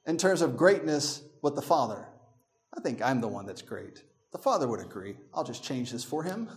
[0.05, 2.07] in terms of greatness with the Father.
[2.77, 4.03] I think I'm the one that's great.
[4.31, 5.15] The Father would agree.
[5.33, 6.49] I'll just change this for him.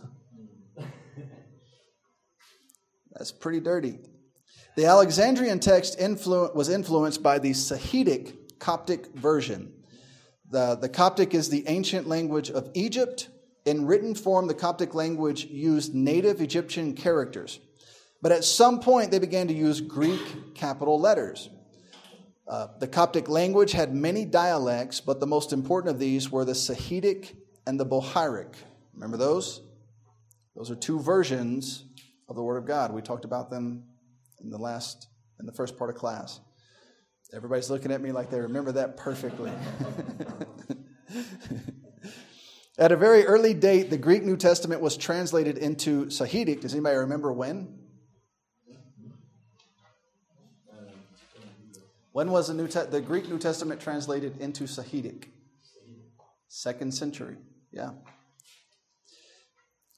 [3.12, 3.98] That's pretty dirty.
[4.76, 9.72] The Alexandrian text influ- was influenced by the Sahidic Coptic version.
[10.50, 13.28] The, the Coptic is the ancient language of Egypt.
[13.66, 17.60] In written form, the Coptic language used native Egyptian characters.
[18.22, 21.50] But at some point, they began to use Greek capital letters.
[22.48, 26.52] Uh, the Coptic language had many dialects, but the most important of these were the
[26.52, 28.54] Sahidic and the Bohairic.
[28.94, 29.60] Remember those?
[30.56, 31.84] Those are two versions
[32.28, 32.92] of the Word of God.
[32.92, 33.84] We talked about them
[34.40, 35.08] in the last,
[35.38, 36.40] in the first part of class.
[37.32, 39.52] Everybody's looking at me like they remember that perfectly.
[42.78, 46.62] at a very early date, the Greek New Testament was translated into Sahidic.
[46.62, 47.78] Does anybody remember when?
[52.12, 55.26] When was the, New Te- the Greek New Testament translated into Sahidic?
[56.48, 57.36] Second century,
[57.70, 57.90] yeah.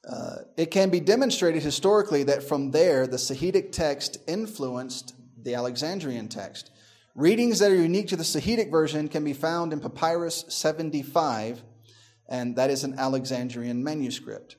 [0.06, 6.28] Uh, it can be demonstrated historically that from there the Sahidic text influenced the Alexandrian
[6.28, 6.69] text.
[7.14, 11.62] Readings that are unique to the Sahidic version can be found in Papyrus 75,
[12.28, 14.56] and that is an Alexandrian manuscript.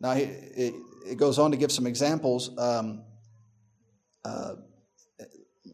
[0.00, 0.74] Now, it,
[1.06, 2.56] it goes on to give some examples.
[2.58, 3.02] Um,
[4.24, 4.54] uh,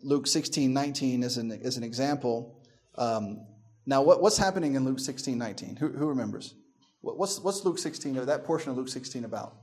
[0.02, 2.60] Luke 16, 19 is an, is an example.
[2.96, 3.46] Um,
[3.86, 5.76] now, what, what's happening in Luke 16, 19?
[5.76, 6.54] Who, who remembers?
[7.02, 9.54] What's, what's Luke 16, or that portion of Luke 16 about?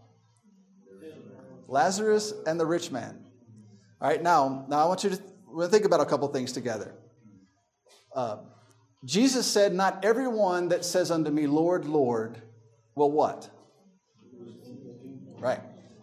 [1.68, 3.26] Lazarus and the rich man.
[4.00, 5.20] All right, now, now I want you to
[5.54, 6.94] we'll think about a couple things together.
[8.16, 8.38] Uh,
[9.06, 12.42] Jesus said, Not everyone that says unto me, Lord, Lord,
[12.96, 13.50] will what?
[15.40, 15.60] Right.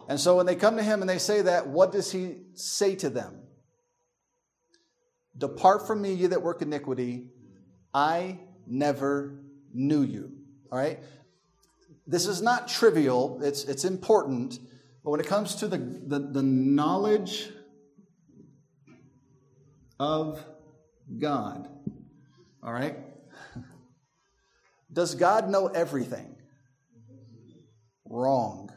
[0.07, 2.95] And so when they come to him and they say that, what does he say
[2.97, 3.41] to them?
[5.37, 7.27] Depart from me, ye that work iniquity.
[7.93, 9.39] I never
[9.73, 10.31] knew you.
[10.71, 10.99] All right?
[12.05, 14.59] This is not trivial, it's, it's important.
[15.03, 17.49] But when it comes to the, the, the knowledge
[20.01, 20.43] of
[21.19, 21.67] God,
[22.63, 22.97] all right?
[24.91, 26.35] Does God know everything?
[28.09, 28.71] Wrong.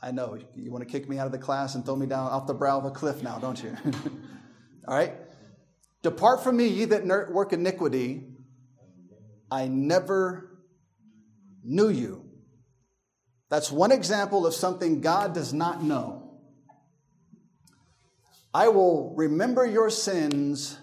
[0.00, 0.38] I know.
[0.54, 2.54] You want to kick me out of the class and throw me down off the
[2.54, 3.76] brow of a cliff now, don't you?
[4.88, 5.12] All right?
[6.02, 8.24] Depart from me, ye that work iniquity.
[9.50, 10.58] I never
[11.62, 12.24] knew you.
[13.48, 16.21] That's one example of something God does not know.
[18.54, 20.78] I will remember your sins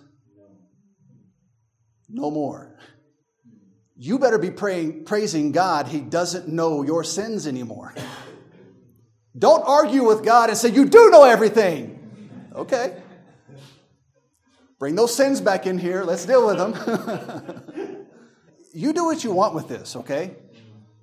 [2.09, 2.76] no more.
[3.95, 7.93] You better be praying, praising God, He doesn't know your sins anymore.
[9.38, 11.97] Don't argue with God and say, You do know everything.
[12.55, 13.01] Okay.
[14.80, 16.03] Bring those sins back in here.
[16.03, 18.07] Let's deal with them.
[18.74, 20.36] you do what you want with this, okay?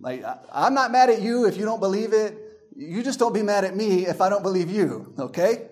[0.00, 2.38] Like, I'm not mad at you if you don't believe it.
[2.74, 5.68] You just don't be mad at me if I don't believe you, okay?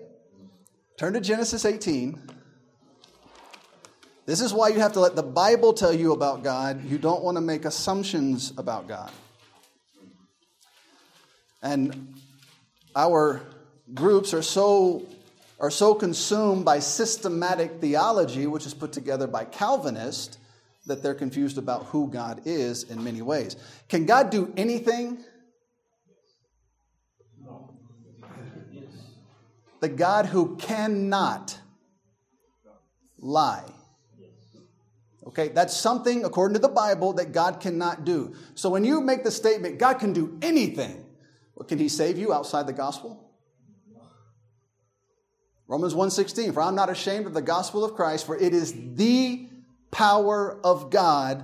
[0.97, 2.17] Turn to Genesis 18.
[4.25, 6.85] This is why you have to let the Bible tell you about God.
[6.85, 9.11] You don't want to make assumptions about God.
[11.61, 12.15] And
[12.95, 13.41] our
[13.93, 15.05] groups are so
[15.59, 20.37] are so consumed by systematic theology, which is put together by Calvinists,
[20.85, 23.57] that they're confused about who God is in many ways.
[23.89, 25.17] Can God do anything?
[29.85, 31.59] The God who cannot
[33.19, 33.71] lie.
[35.27, 38.33] Okay, that's something, according to the Bible, that God cannot do.
[38.55, 41.05] So when you make the statement, God can do anything,
[41.53, 43.29] well, can he save you outside the gospel?
[45.67, 49.47] Romans 1:16 For I'm not ashamed of the gospel of Christ for it is the
[49.91, 51.43] power of God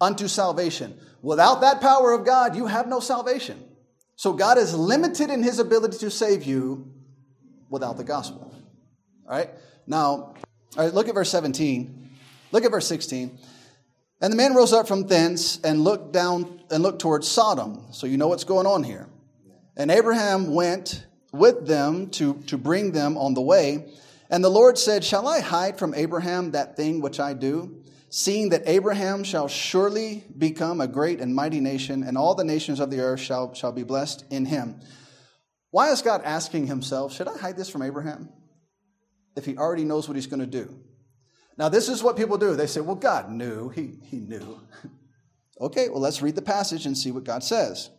[0.00, 0.96] unto salvation.
[1.22, 3.60] Without that power of God you have no salvation.
[4.14, 6.99] So God is limited in his ability to save you
[7.70, 8.54] without the gospel.
[9.26, 9.48] All right?
[9.86, 10.34] Now,
[10.76, 12.10] all right, look at verse 17.
[12.52, 13.38] Look at verse 16.
[14.20, 17.86] And the man rose up from thence and looked down and looked towards Sodom.
[17.92, 19.08] So you know what's going on here.
[19.76, 23.92] And Abraham went with them to, to bring them on the way.
[24.28, 27.82] And the Lord said, Shall I hide from Abraham that thing which I do?
[28.10, 32.80] Seeing that Abraham shall surely become a great and mighty nation, and all the nations
[32.80, 34.80] of the earth shall, shall be blessed in him.
[35.70, 38.28] Why is God asking himself, Should I hide this from Abraham?
[39.36, 40.80] If he already knows what he's going to do.
[41.56, 42.56] Now, this is what people do.
[42.56, 43.68] They say, Well, God knew.
[43.68, 44.60] He, he knew.
[45.60, 47.90] okay, well, let's read the passage and see what God says.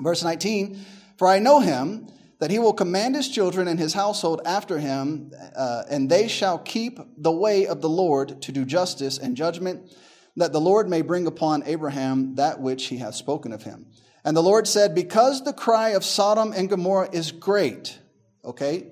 [0.00, 0.78] Verse 19
[1.18, 5.32] For I know him, that he will command his children and his household after him,
[5.56, 9.90] uh, and they shall keep the way of the Lord to do justice and judgment,
[10.36, 13.86] that the Lord may bring upon Abraham that which he hath spoken of him.
[14.26, 17.96] And the Lord said, Because the cry of Sodom and Gomorrah is great,
[18.44, 18.88] okay,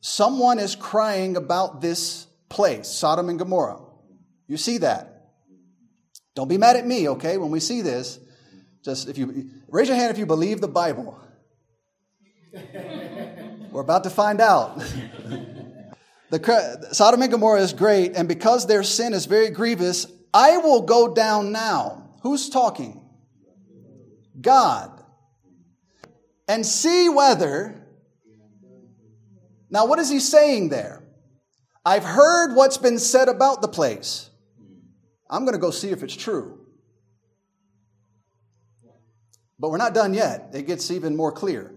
[0.00, 3.80] someone is crying about this place, Sodom and Gomorrah.
[4.46, 5.32] You see that.
[6.36, 8.20] Don't be mad at me, okay, when we see this.
[8.84, 11.18] Just if you raise your hand if you believe the Bible.
[13.72, 14.78] We're about to find out.
[16.30, 20.82] the Sodom and Gomorrah is great, and because their sin is very grievous, I will
[20.82, 22.14] go down now.
[22.22, 22.99] Who's talking?
[24.40, 25.02] God.
[26.48, 27.86] And see whether.
[29.70, 31.02] Now, what is he saying there?
[31.84, 34.28] I've heard what's been said about the place.
[35.28, 36.58] I'm going to go see if it's true.
[39.58, 40.50] But we're not done yet.
[40.54, 41.72] It gets even more clear.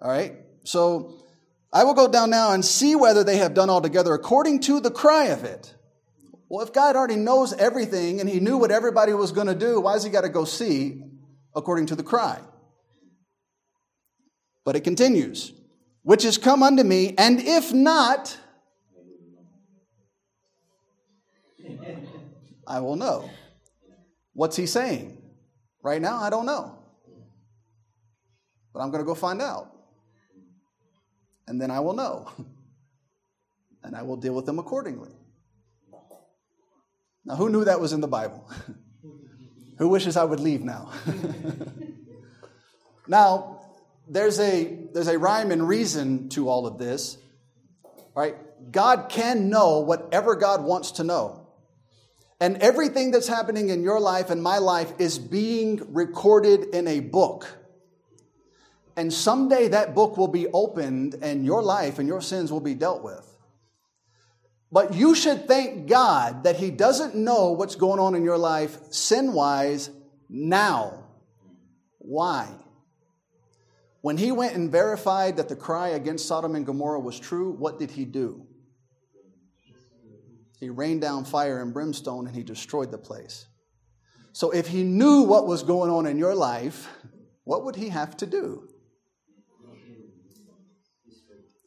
[0.00, 0.34] All right?
[0.64, 1.14] So
[1.72, 4.90] I will go down now and see whether they have done altogether according to the
[4.90, 5.74] cry of it.
[6.48, 9.80] Well, if God already knows everything and he knew what everybody was going to do,
[9.80, 11.02] why has he got to go see
[11.56, 12.38] according to the cry?
[14.64, 15.52] But it continues,
[16.02, 18.38] which is come unto me, and if not,
[22.66, 23.28] I will know.
[24.32, 25.20] What's he saying?
[25.82, 26.76] Right now, I don't know
[28.76, 29.72] but I'm going to go find out.
[31.48, 32.30] And then I will know.
[33.82, 35.12] and I will deal with them accordingly.
[37.24, 38.46] Now, who knew that was in the Bible?
[39.78, 40.90] who wishes I would leave now?
[43.08, 43.60] now,
[44.08, 47.18] there's a, there's a rhyme and reason to all of this,
[48.14, 48.36] right?
[48.72, 51.46] God can know whatever God wants to know.
[52.40, 57.00] And everything that's happening in your life and my life is being recorded in a
[57.00, 57.46] book
[58.96, 62.74] and someday that book will be opened and your life and your sins will be
[62.74, 63.35] dealt with.
[64.76, 68.76] But you should thank God that He doesn't know what's going on in your life
[68.90, 69.88] sin wise
[70.28, 71.06] now.
[71.96, 72.50] Why?
[74.02, 77.78] When He went and verified that the cry against Sodom and Gomorrah was true, what
[77.78, 78.46] did He do?
[80.60, 83.46] He rained down fire and brimstone and He destroyed the place.
[84.34, 86.86] So if He knew what was going on in your life,
[87.44, 88.68] what would He have to do?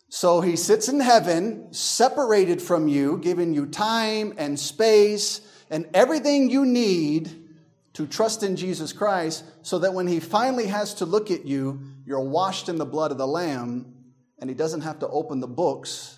[0.10, 6.50] So he sits in heaven, separated from you, giving you time and space and everything
[6.50, 7.48] you need
[7.94, 11.82] to trust in Jesus Christ, so that when he finally has to look at you,
[12.06, 13.94] you're washed in the blood of the Lamb,
[14.40, 16.18] and he doesn't have to open the books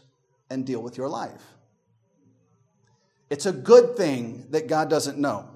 [0.49, 1.41] and deal with your life.
[3.29, 5.49] It's a good thing that God doesn't know.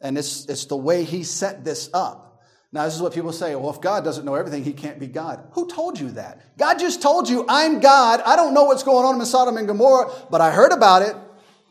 [0.00, 2.31] And it's, it's the way he set this up.
[2.72, 5.06] Now, this is what people say well, if God doesn't know everything, he can't be
[5.06, 5.46] God.
[5.52, 6.56] Who told you that?
[6.56, 8.22] God just told you, I'm God.
[8.24, 11.14] I don't know what's going on in Sodom and Gomorrah, but I heard about it,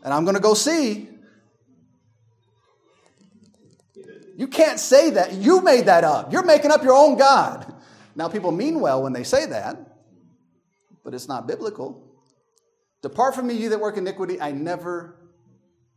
[0.04, 1.10] and I'm going to go see.
[4.38, 5.34] You can't say that.
[5.34, 6.32] You made that up.
[6.32, 7.74] You're making up your own God.
[8.16, 9.78] Now, people mean well when they say that,
[11.04, 12.08] but it's not biblical.
[13.02, 14.40] Depart from me, you that work iniquity.
[14.40, 15.16] I never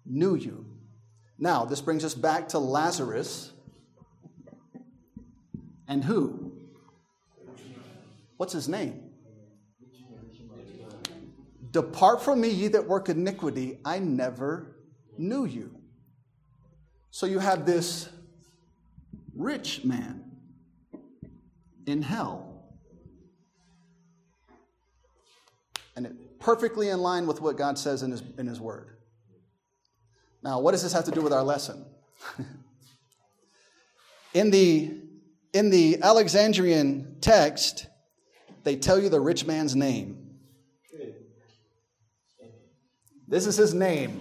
[0.07, 0.65] knew you.
[1.39, 3.53] Now, this brings us back to Lazarus
[5.89, 6.53] and who?
[8.37, 9.11] What's his name?
[11.71, 13.79] Depart from me, ye that work iniquity.
[13.85, 14.77] I never
[15.19, 15.75] knew you.
[17.11, 18.09] So you have this
[19.35, 20.25] rich man
[21.87, 22.65] in hell.
[25.97, 28.97] And it perfectly in line with what God says in his, in his word.
[30.43, 31.85] Now, what does this have to do with our lesson?
[34.35, 35.04] in the
[35.55, 37.87] in the Alexandrian text,
[38.65, 40.21] they tell you the rich man's name.
[43.29, 44.21] This is his name.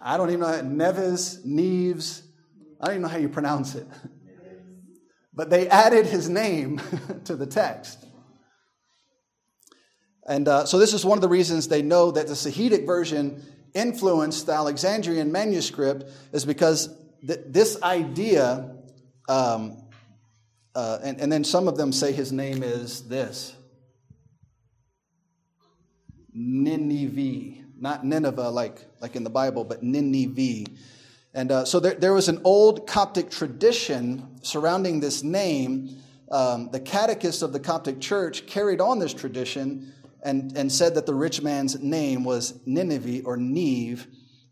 [0.00, 2.22] I don't even know how, Neves, Neves,
[2.80, 3.86] I don't even know how you pronounce it.
[5.34, 6.80] But they added his name
[7.24, 8.04] to the text.
[10.26, 13.42] And uh, so, this is one of the reasons they know that the Sahidic version
[13.74, 16.88] influenced the Alexandrian manuscript is because
[17.26, 18.74] th- this idea,
[19.28, 19.76] um,
[20.74, 23.54] uh, and, and then some of them say his name is this
[26.32, 30.70] Nineveh, not Nineveh like, like in the Bible, but Nineveh.
[31.34, 35.98] And uh, so there, there was an old Coptic tradition surrounding this name.
[36.30, 39.92] Um, the catechist of the Coptic Church carried on this tradition
[40.22, 44.06] and, and said that the rich man's name was Nineveh or Neve,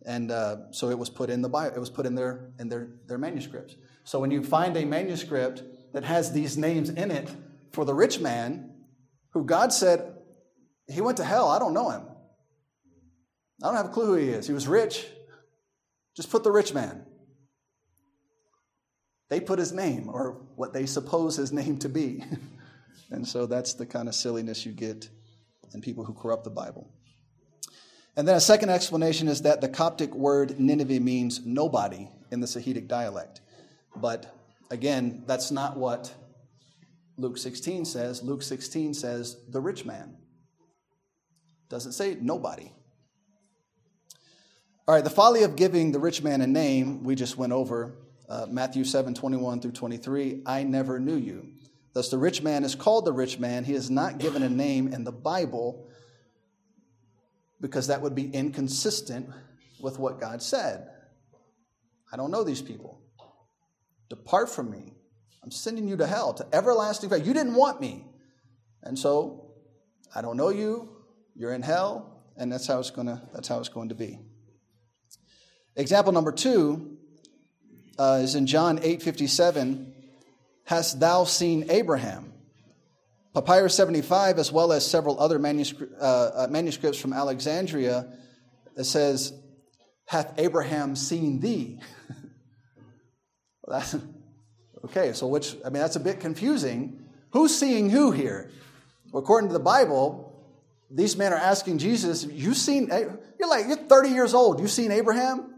[0.05, 1.75] and uh, so it was put in the Bible.
[1.77, 3.75] It was put in their in their their manuscripts.
[4.05, 5.63] So when you find a manuscript
[5.93, 7.29] that has these names in it
[7.73, 8.73] for the rich man,
[9.33, 10.15] who God said
[10.89, 12.03] he went to hell, I don't know him.
[13.63, 14.47] I don't have a clue who he is.
[14.47, 15.07] He was rich.
[16.15, 17.05] Just put the rich man.
[19.29, 22.23] They put his name, or what they suppose his name to be.
[23.11, 25.09] and so that's the kind of silliness you get
[25.77, 26.91] and people who corrupt the Bible.
[28.17, 32.47] And then a second explanation is that the Coptic word Nineveh means nobody in the
[32.47, 33.43] Sahidic dialect.
[33.95, 34.35] But
[34.71, 36.15] again, that's not what
[37.19, 38.23] Luke 16 says.
[38.23, 40.17] Luke 16 says the rich man.
[41.69, 42.73] Doesn't say nobody.
[44.89, 47.99] All right, the folly of giving the rich man a name, we just went over.
[48.31, 50.43] Uh, Matthew 7 21 through 23.
[50.47, 51.49] I never knew you.
[51.97, 53.65] Thus, the rich man is called the rich man.
[53.65, 55.89] He is not given a name in the Bible
[57.59, 59.31] because that would be inconsistent
[59.81, 60.91] with what God said.
[62.13, 63.01] I don't know these people.
[64.11, 64.93] Depart from me.
[65.43, 67.19] I'm sending you to hell, to everlasting fire.
[67.19, 68.05] You didn't want me.
[68.83, 69.53] And so
[70.15, 70.91] I don't know you.
[71.35, 74.19] You're in hell, and that's how it's gonna that's how it's going to be.
[75.77, 76.99] Example number two
[77.99, 79.95] uh, is in John 8 57.
[80.67, 82.33] Hast thou seen Abraham?
[83.33, 88.09] Papyrus 75, as well as several other uh, uh, manuscripts from Alexandria,
[88.77, 89.33] it says,
[90.07, 91.79] Hath Abraham seen thee?
[93.63, 93.85] well,
[94.87, 96.99] okay, so which, I mean, that's a bit confusing.
[97.31, 98.51] Who's seeing who here?
[99.13, 100.51] Well, according to the Bible,
[100.91, 102.89] these men are asking Jesus, You've seen,
[103.39, 105.55] you're like, you're 30 years old, you've seen Abraham?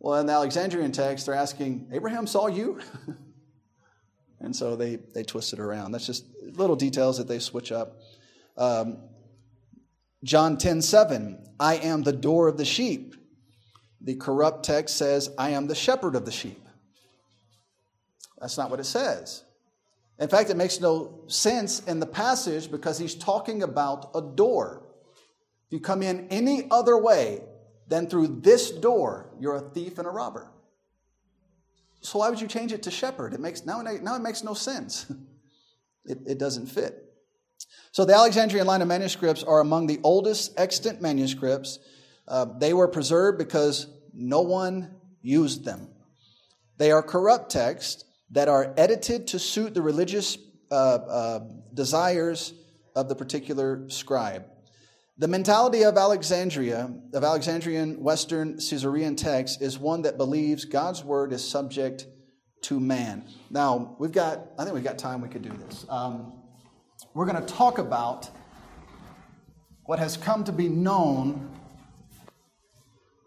[0.00, 2.80] Well, in the Alexandrian text, they're asking, Abraham saw you?
[4.42, 5.92] And so they, they twist it around.
[5.92, 8.00] That's just little details that they switch up.
[8.58, 8.98] Um,
[10.24, 13.14] John 10 7, I am the door of the sheep.
[14.00, 16.60] The corrupt text says, I am the shepherd of the sheep.
[18.40, 19.44] That's not what it says.
[20.18, 24.82] In fact, it makes no sense in the passage because he's talking about a door.
[25.66, 27.42] If you come in any other way
[27.88, 30.50] than through this door, you're a thief and a robber.
[32.02, 33.32] So why would you change it to shepherd?
[33.32, 35.10] It makes now, now it makes no sense.
[36.04, 37.00] It, it doesn't fit.
[37.92, 41.78] So the Alexandrian line of manuscripts are among the oldest extant manuscripts.
[42.26, 45.88] Uh, they were preserved because no one used them.
[46.76, 50.38] They are corrupt texts that are edited to suit the religious
[50.72, 51.40] uh, uh,
[51.72, 52.52] desires
[52.96, 54.44] of the particular scribe.
[55.18, 61.34] The mentality of Alexandria, of Alexandrian Western Caesarean texts, is one that believes God's word
[61.34, 62.06] is subject
[62.62, 63.24] to man.
[63.50, 65.84] Now, we've got, I think we've got time we could do this.
[65.90, 66.32] Um,
[67.12, 68.30] we're going to talk about
[69.84, 71.50] what has come to be known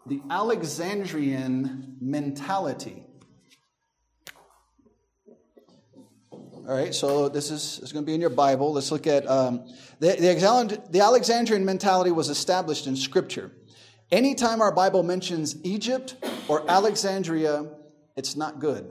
[0.06, 3.05] the Alexandrian mentality.
[6.68, 8.72] All right, so this is, is going to be in your Bible.
[8.72, 9.68] Let's look at um,
[10.00, 10.16] the,
[10.90, 13.52] the, Alexandrian mentality was established in Scripture.
[14.10, 16.16] Anytime our Bible mentions Egypt
[16.48, 17.70] or Alexandria,
[18.16, 18.90] it's not good.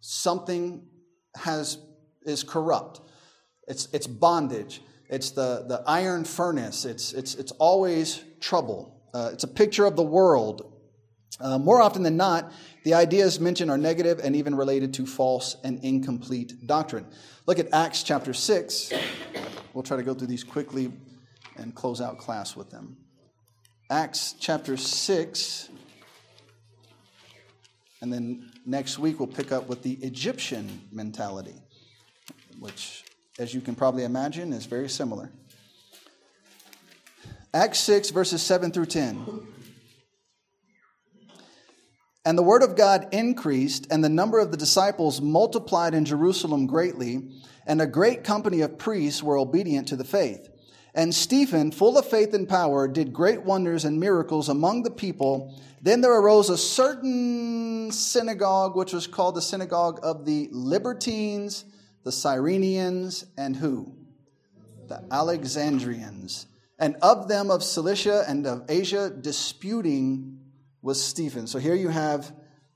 [0.00, 0.86] Something
[1.34, 1.78] has,
[2.26, 3.00] is corrupt.
[3.66, 4.82] It's, it's bondage.
[5.08, 6.84] It's the, the iron furnace.
[6.84, 9.08] It's, it's, it's always trouble.
[9.14, 10.70] Uh, it's a picture of the world
[11.40, 12.52] uh, more often than not,
[12.84, 17.06] the ideas mentioned are negative and even related to false and incomplete doctrine.
[17.46, 18.92] Look at Acts chapter 6.
[19.72, 20.92] We'll try to go through these quickly
[21.56, 22.96] and close out class with them.
[23.90, 25.68] Acts chapter 6.
[28.00, 31.54] And then next week we'll pick up with the Egyptian mentality,
[32.60, 33.04] which,
[33.38, 35.32] as you can probably imagine, is very similar.
[37.52, 39.46] Acts 6, verses 7 through 10.
[42.28, 46.66] And the word of God increased, and the number of the disciples multiplied in Jerusalem
[46.66, 47.22] greatly,
[47.66, 50.46] and a great company of priests were obedient to the faith.
[50.94, 55.58] And Stephen, full of faith and power, did great wonders and miracles among the people.
[55.80, 61.64] Then there arose a certain synagogue, which was called the synagogue of the Libertines,
[62.04, 63.96] the Cyrenians, and who?
[64.86, 66.46] The Alexandrians.
[66.78, 70.40] And of them of Cilicia and of Asia, disputing
[70.82, 71.46] was Stephen.
[71.46, 72.32] So here you have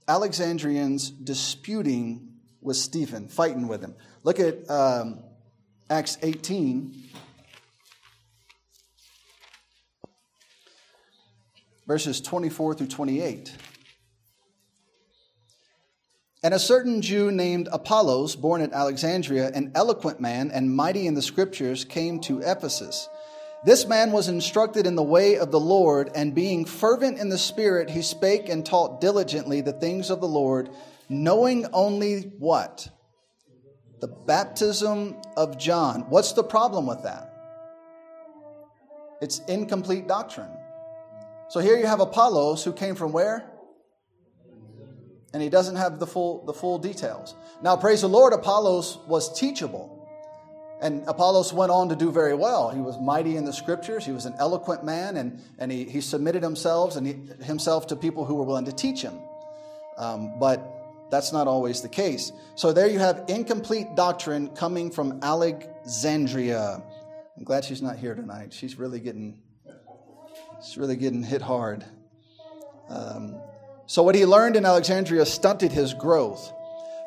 [0.08, 3.94] Alexandrians disputing with Stephen, fighting with him.
[4.22, 5.20] Look at um,
[5.90, 6.94] Acts 18,
[11.86, 13.56] verses 24 through 28.
[16.44, 21.14] And a certain Jew named Apollos, born at Alexandria, an eloquent man and mighty in
[21.14, 23.08] the scriptures, came to Ephesus.
[23.64, 27.38] This man was instructed in the way of the Lord, and being fervent in the
[27.38, 30.70] Spirit, he spake and taught diligently the things of the Lord,
[31.08, 32.88] knowing only what?
[34.00, 36.06] The baptism of John.
[36.08, 37.32] What's the problem with that?
[39.20, 40.50] It's incomplete doctrine.
[41.48, 43.48] So here you have Apollos who came from where?
[45.32, 47.36] And he doesn't have the full, the full details.
[47.62, 50.01] Now, praise the Lord, Apollos was teachable.
[50.82, 52.70] And Apollos went on to do very well.
[52.70, 54.04] He was mighty in the scriptures.
[54.04, 57.96] He was an eloquent man, and, and he, he submitted himself and he, himself to
[57.96, 59.14] people who were willing to teach him.
[59.96, 60.60] Um, but
[61.08, 62.32] that's not always the case.
[62.56, 66.82] So there you have incomplete doctrine coming from Alexandria.
[67.36, 68.52] I'm glad she's not here tonight.
[68.52, 69.38] She's really getting,
[70.64, 71.84] she's really getting hit hard.
[72.88, 73.36] Um,
[73.86, 76.52] so what he learned in Alexandria stunted his growth.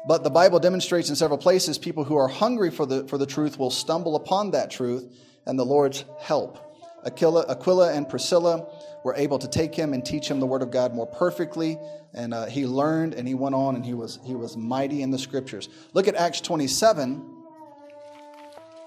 [0.08, 3.26] But the Bible demonstrates in several places people who are hungry for the, for the
[3.26, 5.12] truth will stumble upon that truth
[5.46, 6.60] and the Lord's help.
[7.06, 8.68] Aquila, Aquila and Priscilla
[9.04, 11.78] were able to take him and teach him the Word of God more perfectly.
[12.14, 15.12] And uh, he learned and he went on and he was, he was mighty in
[15.12, 15.70] the scriptures.
[15.94, 17.12] Look at Acts 27,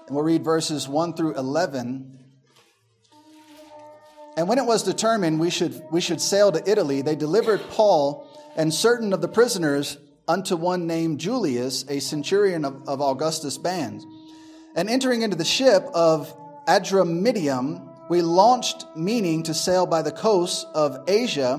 [0.07, 2.17] and we'll read verses 1 through 11.
[4.35, 8.27] And when it was determined we should, we should sail to Italy, they delivered Paul
[8.55, 9.97] and certain of the prisoners
[10.29, 14.05] unto one named Julius, a centurion of, of Augustus' band.
[14.75, 16.31] And entering into the ship of
[16.67, 21.57] Adramyttium, we launched, meaning to sail by the coasts of Asia,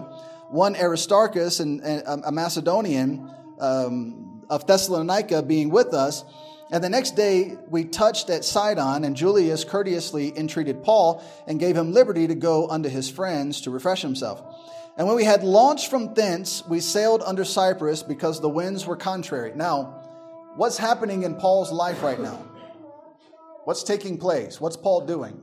[0.51, 6.25] one Aristarchus, and, and a Macedonian um, of Thessalonica, being with us.
[6.73, 11.77] And the next day we touched at Sidon, and Julius courteously entreated Paul and gave
[11.77, 14.41] him liberty to go unto his friends to refresh himself.
[15.01, 18.97] And when we had launched from thence, we sailed under Cyprus because the winds were
[18.97, 19.51] contrary.
[19.55, 20.03] Now,
[20.57, 22.35] what's happening in Paul's life right now?
[23.65, 24.61] What's taking place?
[24.61, 25.41] What's Paul doing?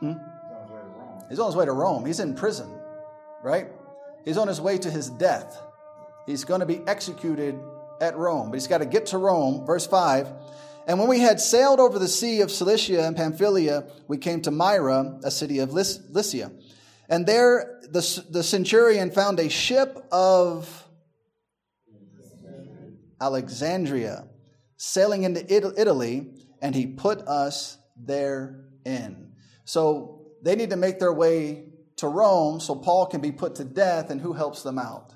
[0.00, 0.14] Hmm?
[1.28, 2.04] He's on his way to Rome.
[2.04, 2.68] He's in prison,
[3.44, 3.68] right?
[4.24, 5.56] He's on his way to his death.
[6.26, 7.56] He's going to be executed
[8.00, 9.64] at Rome, but he's got to get to Rome.
[9.64, 10.26] Verse 5
[10.88, 14.50] And when we had sailed over the sea of Cilicia and Pamphylia, we came to
[14.50, 16.50] Myra, a city of Lycia.
[17.10, 20.86] And there the, the centurion found a ship of
[23.20, 24.24] Alexandria
[24.76, 26.32] sailing into Italy,
[26.62, 29.32] and he put us therein.
[29.64, 31.64] So they need to make their way
[31.96, 35.12] to Rome so Paul can be put to death, and who helps them out?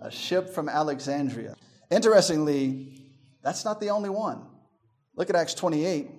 [0.00, 1.54] A ship from Alexandria.
[1.90, 4.46] Interestingly, that's not the only one.
[5.16, 6.10] Look at Acts 28.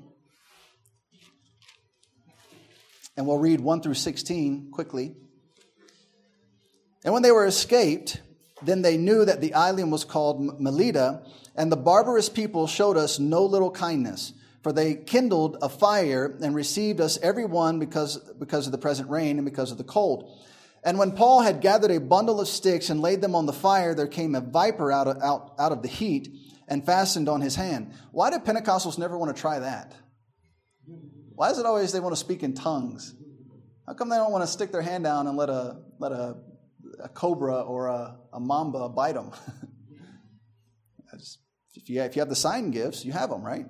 [3.18, 5.16] And we'll read 1 through 16 quickly.
[7.03, 8.22] And when they were escaped,
[8.61, 11.22] then they knew that the island was called Melita,
[11.55, 16.55] and the barbarous people showed us no little kindness, for they kindled a fire and
[16.55, 20.32] received us every one because, because of the present rain and because of the cold.
[20.84, 23.95] And when Paul had gathered a bundle of sticks and laid them on the fire,
[23.95, 26.30] there came a viper out of, out, out of the heat
[26.68, 27.93] and fastened on his hand.
[28.11, 29.93] Why do Pentecostals never want to try that?
[31.36, 33.13] Why is it always they want to speak in tongues?
[33.86, 36.38] How come they don't want to stick their hand down and let a, let a
[36.99, 39.31] a cobra or a, a mamba bite them.
[41.13, 43.65] if, you, if you have the sign gifts, you have them, right?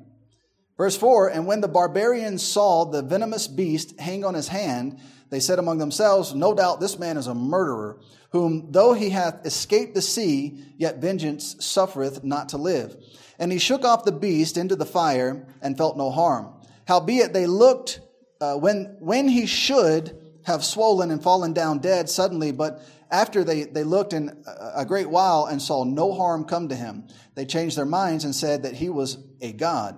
[0.78, 4.99] Verse 4 And when the barbarians saw the venomous beast hang on his hand,
[5.30, 7.99] they said among themselves, No doubt this man is a murderer,
[8.32, 12.95] whom though he hath escaped the sea, yet vengeance suffereth not to live.
[13.39, 16.53] And he shook off the beast into the fire and felt no harm.
[16.88, 17.99] Howbeit they looked
[18.41, 23.63] uh, when, when he should have swollen and fallen down dead suddenly, but after they,
[23.63, 24.43] they looked in
[24.75, 28.36] a great while and saw no harm come to him, they changed their minds and
[28.36, 29.97] said that he was a god.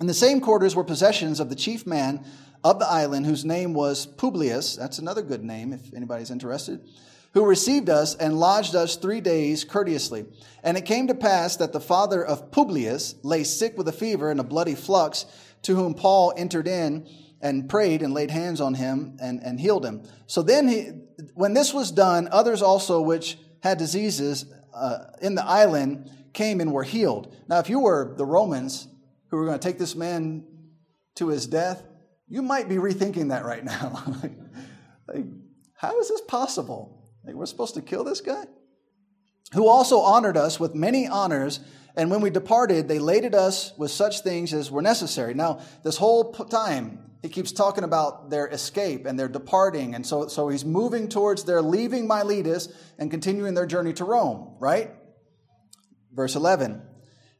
[0.00, 2.24] In the same quarters were possessions of the chief man
[2.70, 4.74] of the island, whose name was Publius.
[4.74, 6.80] That's another good name if anybody's interested.
[7.34, 10.26] Who received us and lodged us three days courteously.
[10.64, 14.30] And it came to pass that the father of Publius lay sick with a fever
[14.30, 15.26] and a bloody flux,
[15.62, 17.08] to whom Paul entered in
[17.40, 20.02] and prayed and laid hands on him and, and healed him.
[20.26, 20.90] So then, he,
[21.34, 26.72] when this was done, others also which had diseases uh, in the island came and
[26.72, 27.32] were healed.
[27.48, 28.88] Now, if you were the Romans
[29.28, 30.44] who were going to take this man
[31.16, 31.82] to his death,
[32.28, 34.04] you might be rethinking that right now.
[35.08, 35.24] like,
[35.74, 37.10] how is this possible?
[37.24, 38.44] Like, we're supposed to kill this guy?
[39.52, 41.60] Who also honored us with many honors
[41.96, 45.32] and when we departed, they laded us with such things as were necessary.
[45.32, 49.94] Now, this whole time, he keeps talking about their escape and their departing.
[49.94, 52.68] And so, so he's moving towards their leaving Miletus
[52.98, 54.90] and continuing their journey to Rome, right?
[56.12, 56.82] Verse 11.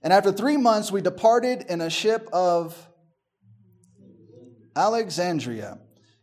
[0.02, 2.74] And after three months, we departed in a ship of
[4.76, 5.78] Alexandria,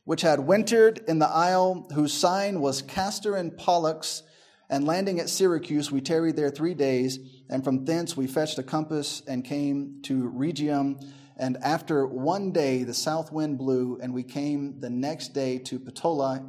[0.06, 4.24] which had wintered in the isle whose sign was Castor and Pollux.
[4.70, 8.64] And landing at Syracuse, we tarried there three days and from thence we fetched a
[8.64, 11.00] compass and came to Rhegium.
[11.38, 15.80] And after one day, the south wind blew, and we came the next day to
[15.80, 16.44] Puteoli,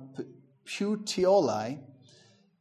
[0.66, 1.78] Puteoli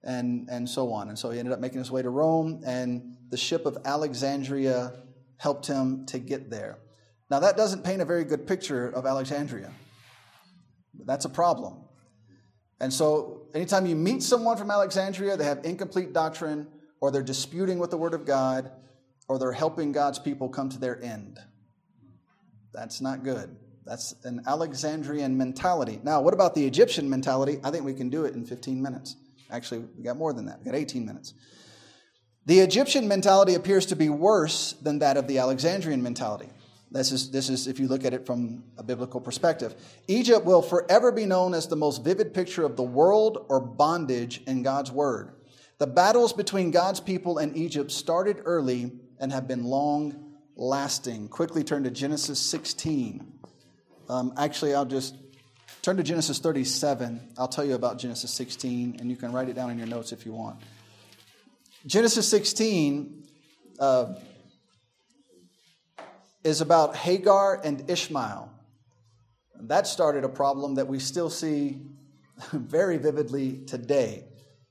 [0.03, 1.09] and, and so on.
[1.09, 4.93] And so he ended up making his way to Rome, and the ship of Alexandria
[5.37, 6.79] helped him to get there.
[7.33, 9.71] Now, that doesn't paint a very good picture of Alexandria.
[11.03, 11.85] That's a problem.
[12.79, 16.67] And so, anytime you meet someone from Alexandria, they have incomplete doctrine
[17.01, 18.69] or they're disputing with the Word of God,
[19.27, 21.39] or they're helping God's people come to their end.
[22.71, 23.57] That's not good.
[23.83, 25.99] That's an Alexandrian mentality.
[26.03, 27.59] Now, what about the Egyptian mentality?
[27.63, 29.15] I think we can do it in 15 minutes.
[29.49, 30.59] Actually, we got more than that.
[30.59, 31.33] We got 18 minutes.
[32.45, 36.49] The Egyptian mentality appears to be worse than that of the Alexandrian mentality.
[36.93, 39.73] This is, this is if you look at it from a biblical perspective.
[40.07, 44.43] Egypt will forever be known as the most vivid picture of the world or bondage
[44.45, 45.33] in God's word.
[45.79, 51.29] The battles between God's people and Egypt started early and have been long lasting.
[51.29, 53.39] Quickly turn to Genesis 16.
[54.07, 55.17] Um, actually, I'll just
[55.81, 57.33] turn to Genesis 37.
[57.39, 60.11] I'll tell you about Genesis 16, and you can write it down in your notes
[60.11, 60.59] if you want.
[61.87, 63.23] Genesis 16
[63.79, 64.13] uh,
[66.43, 68.51] is about Hagar and Ishmael.
[69.61, 71.81] That started a problem that we still see
[72.51, 74.25] very vividly today.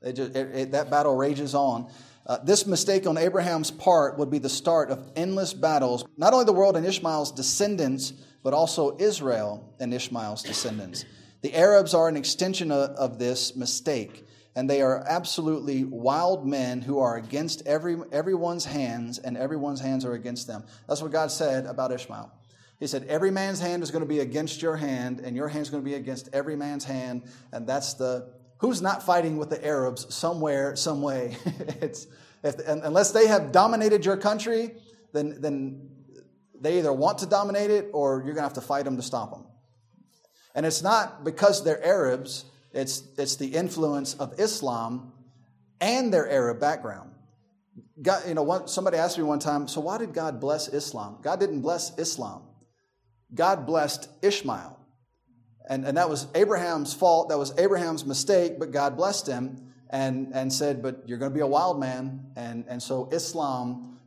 [0.04, 1.90] Just, it, it, that battle rages on.
[2.26, 6.44] Uh, this mistake on Abraham's part would be the start of endless battles, not only
[6.44, 8.12] the world and Ishmael's descendants,
[8.42, 11.04] but also Israel and Ishmael's descendants.
[11.42, 16.82] The Arabs are an extension of, of this mistake, and they are absolutely wild men
[16.82, 20.64] who are against every, everyone's hands, and everyone's hands are against them.
[20.86, 22.30] That's what God said about Ishmael.
[22.78, 25.62] He said, Every man's hand is going to be against your hand, and your hand
[25.62, 27.22] is going to be against every man's hand.
[27.52, 28.28] And that's the
[28.58, 31.36] who's not fighting with the Arabs somewhere, some way.
[31.80, 32.06] it's,
[32.44, 34.76] if, unless they have dominated your country,
[35.12, 35.90] then, then
[36.60, 39.02] they either want to dominate it or you're going to have to fight them to
[39.02, 39.46] stop them.
[40.54, 45.12] And it's not because they're Arabs, it's, it's the influence of Islam
[45.80, 47.10] and their Arab background.
[48.00, 51.18] God, you know, one, somebody asked me one time, so why did God bless Islam?
[51.22, 52.42] God didn't bless Islam.
[53.34, 54.78] God blessed Ishmael.
[55.68, 57.28] And, and that was Abraham's fault.
[57.28, 61.34] That was Abraham's mistake, but God blessed him and, and said, But you're going to
[61.34, 62.32] be a wild man.
[62.36, 63.98] And, and so Islam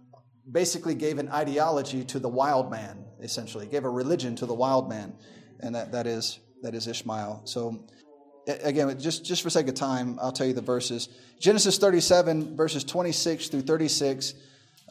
[0.49, 4.89] basically gave an ideology to the wild man, essentially, gave a religion to the wild
[4.89, 5.13] man.
[5.59, 7.41] And that, that, is, that is Ishmael.
[7.45, 7.85] So,
[8.47, 11.09] again, just, just for sake of time, I'll tell you the verses.
[11.39, 14.33] Genesis 37, verses 26 through 36.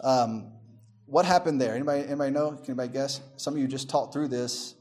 [0.02, 0.52] Um,
[1.06, 1.74] what happened there?
[1.74, 2.52] Anybody, anybody know?
[2.52, 3.20] Can anybody guess?
[3.36, 4.74] Some of you just talked through this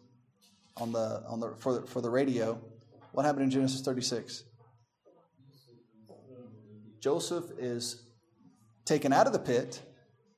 [0.77, 2.59] on the, on the, for, the, for the radio.
[3.11, 4.43] What happened in Genesis 36?
[6.99, 8.01] Joseph is
[8.85, 9.81] taken out of the pit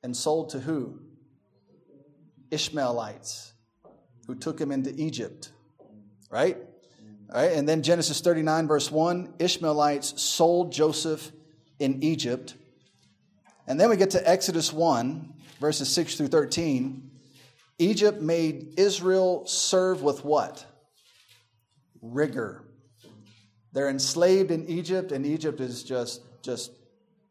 [0.02, 1.00] and sold to who?
[2.50, 3.52] Ishmaelites,
[4.26, 5.52] who took him into Egypt.
[6.30, 6.58] Right?
[7.32, 7.52] All right?
[7.52, 11.32] And then Genesis 39, verse 1 Ishmaelites sold Joseph
[11.78, 12.54] in Egypt.
[13.66, 17.10] And then we get to Exodus 1, verses 6 through 13.
[17.78, 20.64] Egypt made Israel serve with what?
[22.00, 22.62] Rigor.
[23.72, 26.70] They're enslaved in Egypt, and Egypt is just, just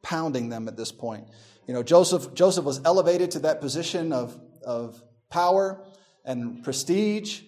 [0.04, 1.28] pounding them at this point.
[1.68, 5.84] You know, Joseph, Joseph was elevated to that position of, of power
[6.24, 7.42] and prestige,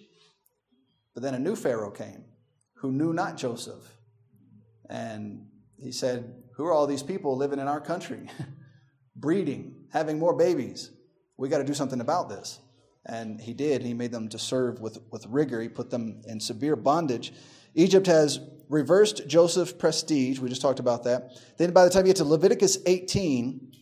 [1.14, 2.24] but then a new Pharaoh came
[2.80, 3.96] who knew not Joseph.
[4.88, 5.46] And
[5.78, 8.28] he said, Who are all these people living in our country?
[9.16, 10.90] Breeding, having more babies.
[11.36, 12.60] We got to do something about this.
[13.06, 13.82] And he did.
[13.82, 15.60] He made them to serve with, with rigor.
[15.60, 17.32] He put them in severe bondage.
[17.74, 20.38] Egypt has reversed Joseph's prestige.
[20.38, 21.32] We just talked about that.
[21.56, 23.72] Then by the time you get to Leviticus 18,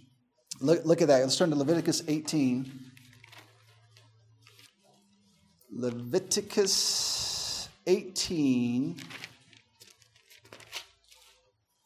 [0.60, 1.20] look, look at that.
[1.20, 2.84] Let's turn to Leviticus 18.
[5.72, 7.25] Leviticus
[7.86, 8.96] 18,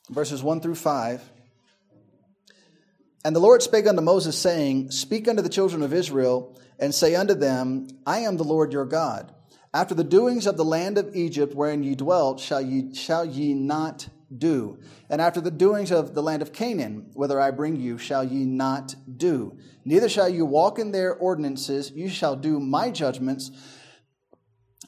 [0.09, 1.22] verses 1 through 5.
[3.22, 7.14] And the Lord spake unto Moses, saying, Speak unto the children of Israel, and say
[7.14, 9.34] unto them, I am the Lord your God.
[9.74, 13.53] After the doings of the land of Egypt wherein ye dwelt, shall ye, shall ye
[13.53, 14.78] not do.
[15.11, 18.46] And after the doings of the land of Canaan, whither I bring you, shall ye
[18.46, 19.59] not do.
[19.84, 23.51] Neither shall you walk in their ordinances, you shall do my judgments,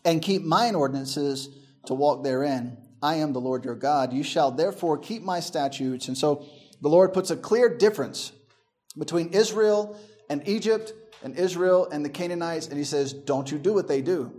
[0.05, 1.48] and keep mine ordinances
[1.86, 2.76] to walk therein.
[3.03, 4.12] I am the Lord your God.
[4.12, 6.09] You shall therefore keep my statutes.
[6.09, 6.46] And so
[6.80, 8.32] the Lord puts a clear difference
[8.96, 9.98] between Israel
[10.28, 10.92] and Egypt
[11.22, 14.32] and Israel and the Canaanites, and he says, Don't you do what they do.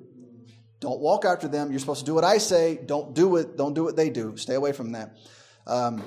[0.79, 1.71] Don't walk after them.
[1.71, 2.77] You're supposed to do what I say.
[2.85, 3.55] Don't do it.
[3.55, 4.35] Don't do what they do.
[4.35, 5.17] Stay away from that.
[5.65, 6.03] Um,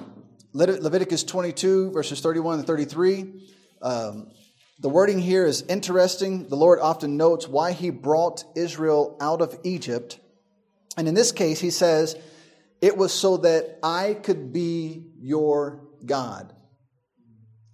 [0.52, 3.50] Leviticus 22, verses 31 and 33.
[3.80, 4.30] Um,
[4.78, 6.48] the wording here is interesting.
[6.48, 10.18] The Lord often notes why he brought Israel out of Egypt.
[10.98, 12.16] And in this case, he says,
[12.82, 16.52] It was so that I could be your God.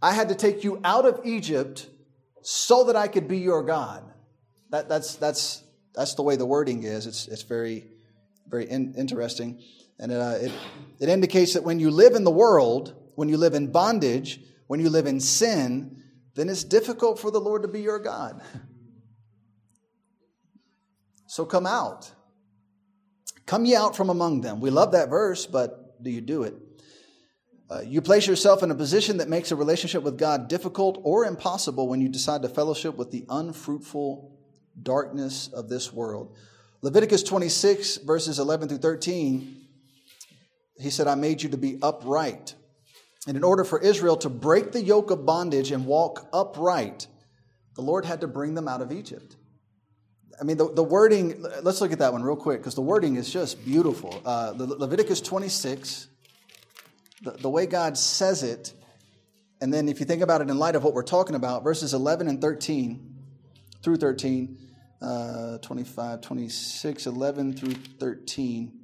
[0.00, 1.88] I had to take you out of Egypt
[2.42, 4.04] so that I could be your God.
[4.70, 5.62] That, that's, that's,
[5.94, 7.06] that's the way the wording is.
[7.06, 7.86] It's, it's very,
[8.48, 9.60] very in, interesting.
[9.98, 10.52] And uh, it,
[11.00, 14.80] it indicates that when you live in the world, when you live in bondage, when
[14.80, 16.01] you live in sin,
[16.34, 18.40] then it's difficult for the Lord to be your God.
[21.26, 22.10] So come out.
[23.46, 24.60] Come ye out from among them.
[24.60, 26.54] We love that verse, but do you do it?
[27.70, 31.24] Uh, you place yourself in a position that makes a relationship with God difficult or
[31.24, 34.38] impossible when you decide to fellowship with the unfruitful
[34.82, 36.36] darkness of this world.
[36.82, 39.56] Leviticus 26, verses 11 through 13,
[40.78, 42.54] he said, I made you to be upright.
[43.26, 47.06] And in order for Israel to break the yoke of bondage and walk upright,
[47.74, 49.36] the Lord had to bring them out of Egypt.
[50.40, 53.16] I mean, the, the wording, let's look at that one real quick because the wording
[53.16, 54.20] is just beautiful.
[54.24, 56.08] Uh, Leviticus 26,
[57.22, 58.72] the, the way God says it,
[59.60, 61.94] and then if you think about it in light of what we're talking about, verses
[61.94, 63.14] 11 and 13
[63.82, 64.58] through 13,
[65.00, 68.81] uh, 25, 26, 11 through 13.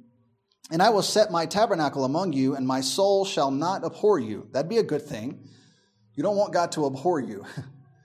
[0.71, 4.47] And I will set my tabernacle among you, and my soul shall not abhor you.
[4.51, 5.47] That'd be a good thing.
[6.13, 7.45] You don't want God to abhor you.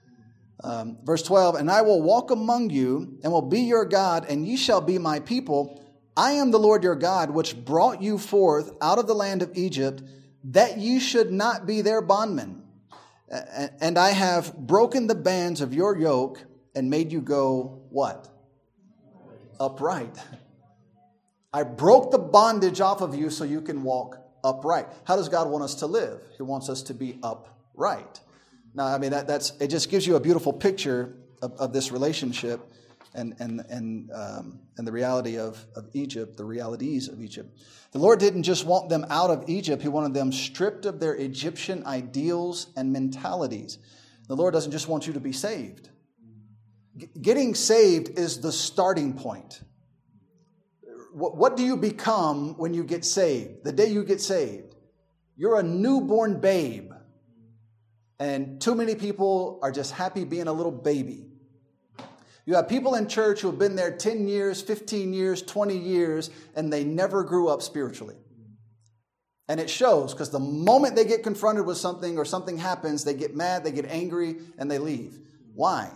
[0.63, 4.47] um, verse 12, and I will walk among you, and will be your God, and
[4.47, 5.83] ye shall be my people.
[6.17, 9.51] I am the Lord your God, which brought you forth out of the land of
[9.53, 10.01] Egypt
[10.45, 12.63] that you should not be their bondmen.
[13.29, 16.43] And I have broken the bands of your yoke
[16.75, 18.29] and made you go what?
[19.59, 20.15] Upright.
[21.55, 24.87] I broke the bondage off of you so you can walk upright.
[25.05, 26.21] How does God want us to live?
[26.35, 28.19] He wants us to be upright.
[28.73, 31.93] Now, I mean, that, that's, it just gives you a beautiful picture of, of this
[31.93, 32.59] relationship
[33.13, 37.57] and, and, and, um, and the reality of, of Egypt, the realities of Egypt.
[37.93, 41.15] The Lord didn't just want them out of Egypt, He wanted them stripped of their
[41.15, 43.77] Egyptian ideals and mentalities.
[44.27, 45.87] The Lord doesn't just want you to be saved.
[46.97, 49.61] G- getting saved is the starting point.
[51.15, 53.63] What, what do you become when you get saved?
[53.63, 54.75] The day you get saved,
[55.37, 56.91] you're a newborn babe.
[58.19, 61.27] And too many people are just happy being a little baby.
[62.45, 66.31] You have people in church who have been there 10 years, 15 years, 20 years,
[66.53, 68.15] and they never grew up spiritually.
[69.47, 73.13] And it shows because the moment they get confronted with something or something happens, they
[73.13, 75.17] get mad, they get angry, and they leave.
[75.53, 75.89] Why?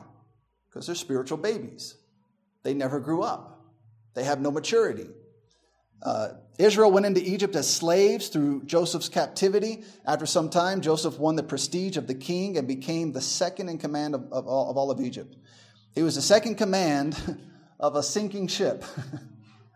[0.70, 1.96] Because they're spiritual babies.
[2.64, 3.59] They never grew up,
[4.20, 5.08] they have no maturity.
[6.04, 9.86] Uh, Israel went into Egypt as slaves through Joseph's captivity.
[10.06, 13.78] After some time, Joseph won the prestige of the king and became the second in
[13.78, 15.38] command of, of, all, of all of Egypt.
[15.96, 17.16] He was the second command
[17.80, 18.84] of a sinking ship.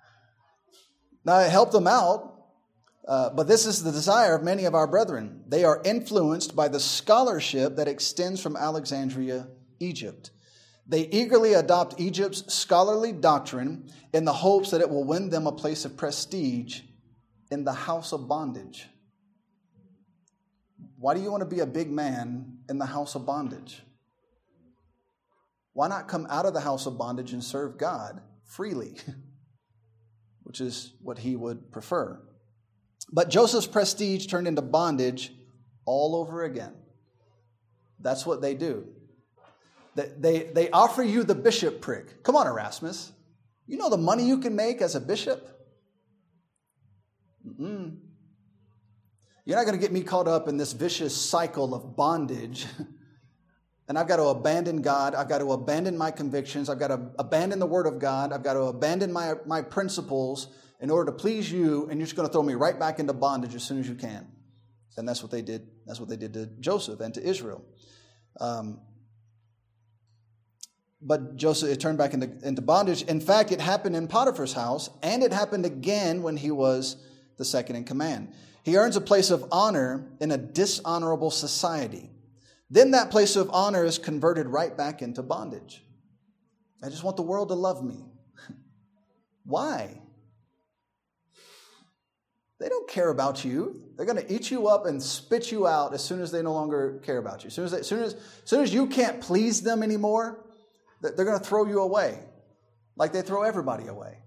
[1.26, 2.44] now, it helped them out,
[3.08, 5.46] uh, but this is the desire of many of our brethren.
[5.48, 9.48] They are influenced by the scholarship that extends from Alexandria,
[9.80, 10.32] Egypt.
[10.86, 15.51] They eagerly adopt Egypt's scholarly doctrine in the hopes that it will win them a
[15.51, 16.81] place of prestige
[17.51, 18.88] in the house of bondage.
[20.97, 23.81] Why do you want to be a big man in the house of bondage?
[25.73, 28.95] Why not come out of the house of bondage and serve God freely?
[30.43, 32.21] Which is what he would prefer.
[33.11, 35.34] But Joseph's prestige turned into bondage
[35.86, 36.73] all over again.
[37.99, 38.88] That's what they do.
[39.96, 42.24] They, they offer you the bishopric.
[42.24, 43.12] Come on, Erasmus.
[43.68, 45.48] You know the money you can make as a bishop?
[47.48, 47.98] Mm-mm.
[49.46, 52.66] You're not going to get me caught up in this vicious cycle of bondage
[53.88, 55.14] and I've got to abandon God.
[55.14, 56.70] I've got to abandon my convictions.
[56.70, 58.32] I've got to abandon the Word of God.
[58.32, 60.48] I've got to abandon my, my principles
[60.80, 63.14] in order to please you, and you're just going to throw me right back into
[63.14, 64.28] bondage as soon as you can.
[64.98, 65.68] And that's what they did.
[65.86, 67.64] That's what they did to Joseph and to Israel.
[68.39, 68.80] Um,
[71.06, 73.04] but Joseph, it turned back into, into bondage.
[73.04, 76.97] In fact, it happened in Potiphar's house, and it happened again when he was
[77.38, 78.34] the second in command.
[78.64, 82.10] He earns a place of honor in a dishonorable society.
[82.70, 85.84] Then that place of honor is converted right back into bondage.
[86.82, 88.06] I just want the world to love me.
[89.43, 90.01] Why?
[92.60, 93.82] They don't care about you.
[93.95, 96.54] They're going to eat you up and spit you out as soon as they no
[96.54, 97.47] longer care about you.
[97.47, 100.43] As soon as, they, as, soon as, as, soon as you can't please them anymore,
[101.04, 102.20] they're going to throw you away
[102.95, 104.18] like they throw everybody away.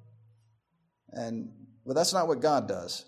[1.12, 1.50] And
[1.84, 3.04] but that's not what God does.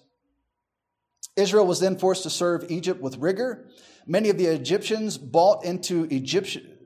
[1.36, 3.68] Israel was then forced to serve Egypt with rigor
[4.10, 6.78] Many of the Egyptians bought into Egyptian,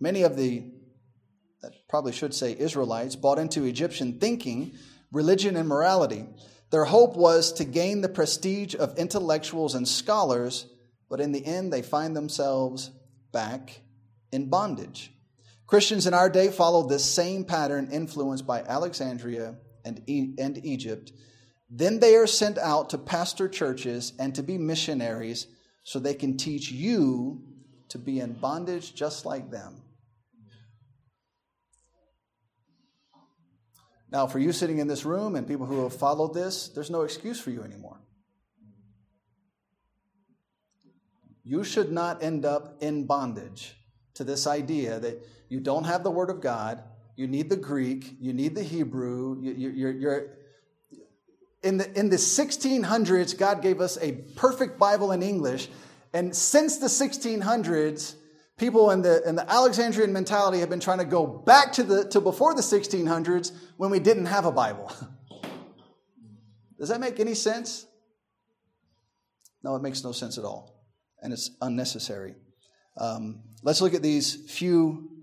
[0.00, 0.64] many of the,
[1.62, 4.74] that probably should say Israelites, bought into Egyptian thinking,
[5.12, 6.26] religion, and morality.
[6.70, 10.66] Their hope was to gain the prestige of intellectuals and scholars,
[11.08, 12.90] but in the end, they find themselves
[13.30, 13.82] back
[14.32, 15.12] in bondage.
[15.66, 21.12] Christians in our day follow this same pattern influenced by Alexandria and, e- and Egypt.
[21.68, 25.48] Then they are sent out to pastor churches and to be missionaries
[25.82, 27.42] so they can teach you
[27.88, 29.82] to be in bondage just like them.
[34.10, 37.02] Now, for you sitting in this room and people who have followed this, there's no
[37.02, 38.00] excuse for you anymore.
[41.42, 43.76] You should not end up in bondage
[44.14, 46.82] to this idea that you don't have the Word of God,
[47.16, 50.36] you need the Greek, you need the Hebrew, you, you're, you're
[51.62, 55.68] in the, in the 1600s, God gave us a perfect Bible in English.
[56.12, 58.14] And since the 1600s,
[58.56, 62.08] people in the, in the Alexandrian mentality have been trying to go back to, the,
[62.10, 64.92] to before the 1600s when we didn't have a Bible.
[66.78, 67.86] Does that make any sense?
[69.62, 70.84] No, it makes no sense at all.
[71.20, 72.36] And it's unnecessary.
[72.96, 75.15] Um, let's look at these few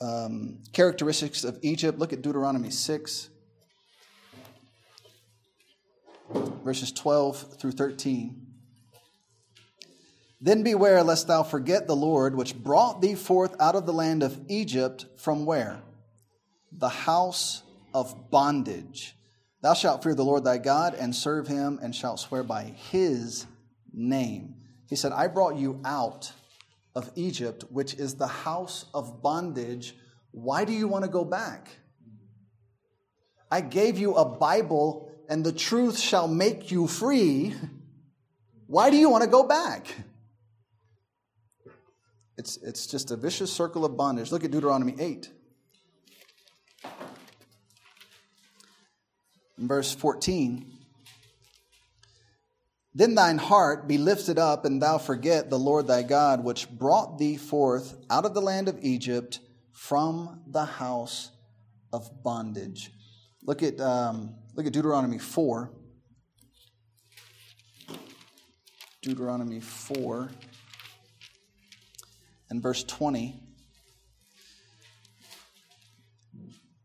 [0.00, 1.98] um, characteristics of Egypt.
[1.98, 3.30] Look at Deuteronomy 6
[6.66, 8.44] verses 12 through 13.
[10.40, 14.22] Then beware lest thou forget the Lord, which brought thee forth out of the land
[14.22, 15.80] of Egypt from where?
[16.72, 17.62] The house
[17.94, 19.16] of bondage.
[19.62, 23.46] Thou shalt fear the Lord thy God and serve him, and shalt swear by his
[23.94, 24.56] name.
[24.88, 26.32] He said, I brought you out
[26.96, 29.94] of Egypt, which is the house of bondage.
[30.30, 31.68] Why do you want to go back?
[33.50, 37.54] I gave you a Bible, and the truth shall make you free.
[38.66, 39.94] Why do you want to go back?
[42.38, 44.32] It's, it's just a vicious circle of bondage.
[44.32, 45.30] Look at Deuteronomy 8.
[49.58, 50.75] In verse 14.
[52.96, 57.18] Then thine heart be lifted up, and thou forget the Lord thy God, which brought
[57.18, 59.38] thee forth out of the land of Egypt
[59.70, 61.30] from the house
[61.92, 62.90] of bondage.
[63.42, 65.70] Look at, um, look at Deuteronomy 4.
[69.02, 70.30] Deuteronomy 4
[72.48, 73.42] and verse 20.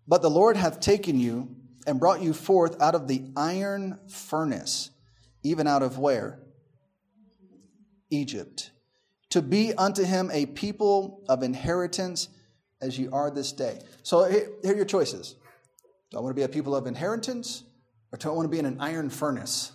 [0.05, 1.55] But the Lord hath taken you
[1.87, 4.89] and brought you forth out of the iron furnace
[5.43, 6.39] even out of where?
[8.09, 8.71] Egypt.
[9.31, 12.27] To be unto him a people of inheritance
[12.81, 13.79] as ye are this day.
[14.03, 15.35] So here, are your choices.
[16.09, 17.63] Do I want to be a people of inheritance
[18.11, 19.71] or do I want to be in an iron furnace?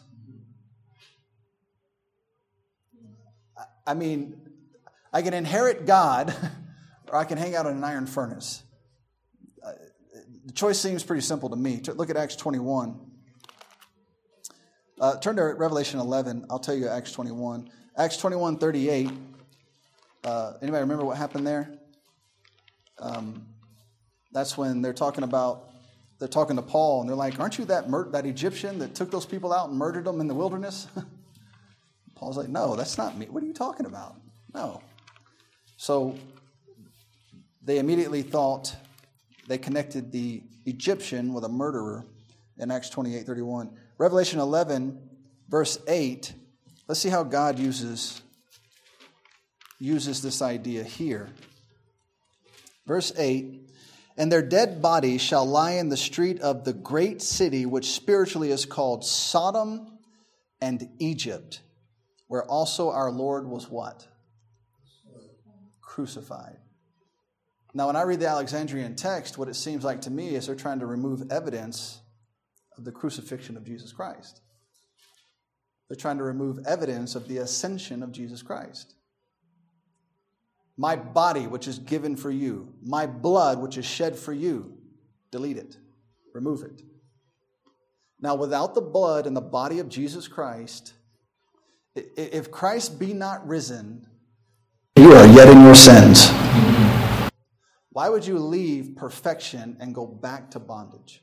[3.86, 4.36] I mean,
[5.12, 6.34] I can inherit God
[7.08, 8.62] or I can hang out in an iron furnace.
[9.64, 9.72] Uh,
[10.44, 11.80] the choice seems pretty simple to me.
[11.94, 13.00] Look at Acts 21.
[14.98, 16.46] Uh, turn to Revelation 11.
[16.48, 17.68] I'll tell you Acts 21.
[17.98, 19.10] Acts 21, 38.
[20.24, 21.70] Uh, anybody remember what happened there?
[22.98, 23.46] Um,
[24.32, 25.68] that's when they're talking about,
[26.18, 29.10] they're talking to Paul, and they're like, Aren't you that, mur- that Egyptian that took
[29.10, 30.88] those people out and murdered them in the wilderness?
[32.14, 33.26] Paul's like, No, that's not me.
[33.26, 34.16] What are you talking about?
[34.54, 34.80] No.
[35.76, 36.16] So
[37.62, 38.74] they immediately thought
[39.46, 42.06] they connected the Egyptian with a murderer
[42.56, 43.70] in Acts 28 31.
[43.98, 44.98] Revelation 11,
[45.48, 46.34] verse 8,
[46.86, 48.20] let's see how God uses,
[49.78, 51.30] uses this idea here.
[52.86, 53.70] Verse 8
[54.18, 58.50] And their dead bodies shall lie in the street of the great city, which spiritually
[58.50, 59.98] is called Sodom
[60.60, 61.60] and Egypt,
[62.28, 64.06] where also our Lord was what?
[65.80, 66.58] Crucified.
[67.72, 70.54] Now, when I read the Alexandrian text, what it seems like to me is they're
[70.54, 72.00] trying to remove evidence
[72.76, 74.40] of the crucifixion of Jesus Christ.
[75.88, 78.94] They're trying to remove evidence of the ascension of Jesus Christ.
[80.76, 84.76] My body, which is given for you, my blood, which is shed for you,
[85.30, 85.76] delete it,
[86.34, 86.82] remove it.
[88.20, 90.94] Now, without the blood and the body of Jesus Christ,
[91.94, 94.06] if Christ be not risen,
[94.96, 96.28] you are yet in your sins.
[97.90, 101.22] Why would you leave perfection and go back to bondage?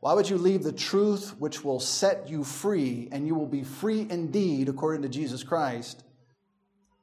[0.00, 3.64] Why would you leave the truth which will set you free and you will be
[3.64, 6.04] free indeed according to Jesus Christ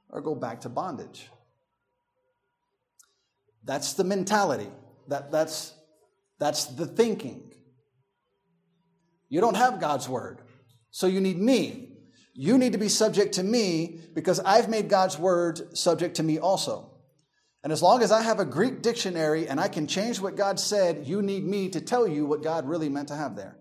[0.09, 1.29] or go back to bondage?
[3.65, 4.69] That's the mentality.
[5.09, 5.73] That, that's,
[6.39, 7.51] that's the thinking.
[9.27, 10.39] You don't have God's word,
[10.91, 11.89] so you need me.
[12.33, 16.37] You need to be subject to me because I've made God's word subject to me
[16.37, 16.94] also.
[17.65, 20.59] And as long as I have a Greek dictionary and I can change what God
[20.59, 23.57] said, you need me to tell you what God really meant to have there.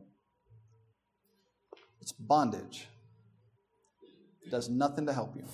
[2.03, 2.87] It's bondage.
[4.45, 5.45] It does nothing to help you.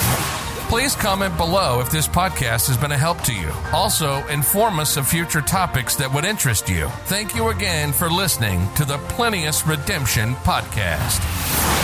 [0.68, 3.50] Please comment below if this podcast has been a help to you.
[3.72, 6.90] Also, inform us of future topics that would interest you.
[7.06, 11.77] Thank you again for listening to the Plenteous Redemption podcast.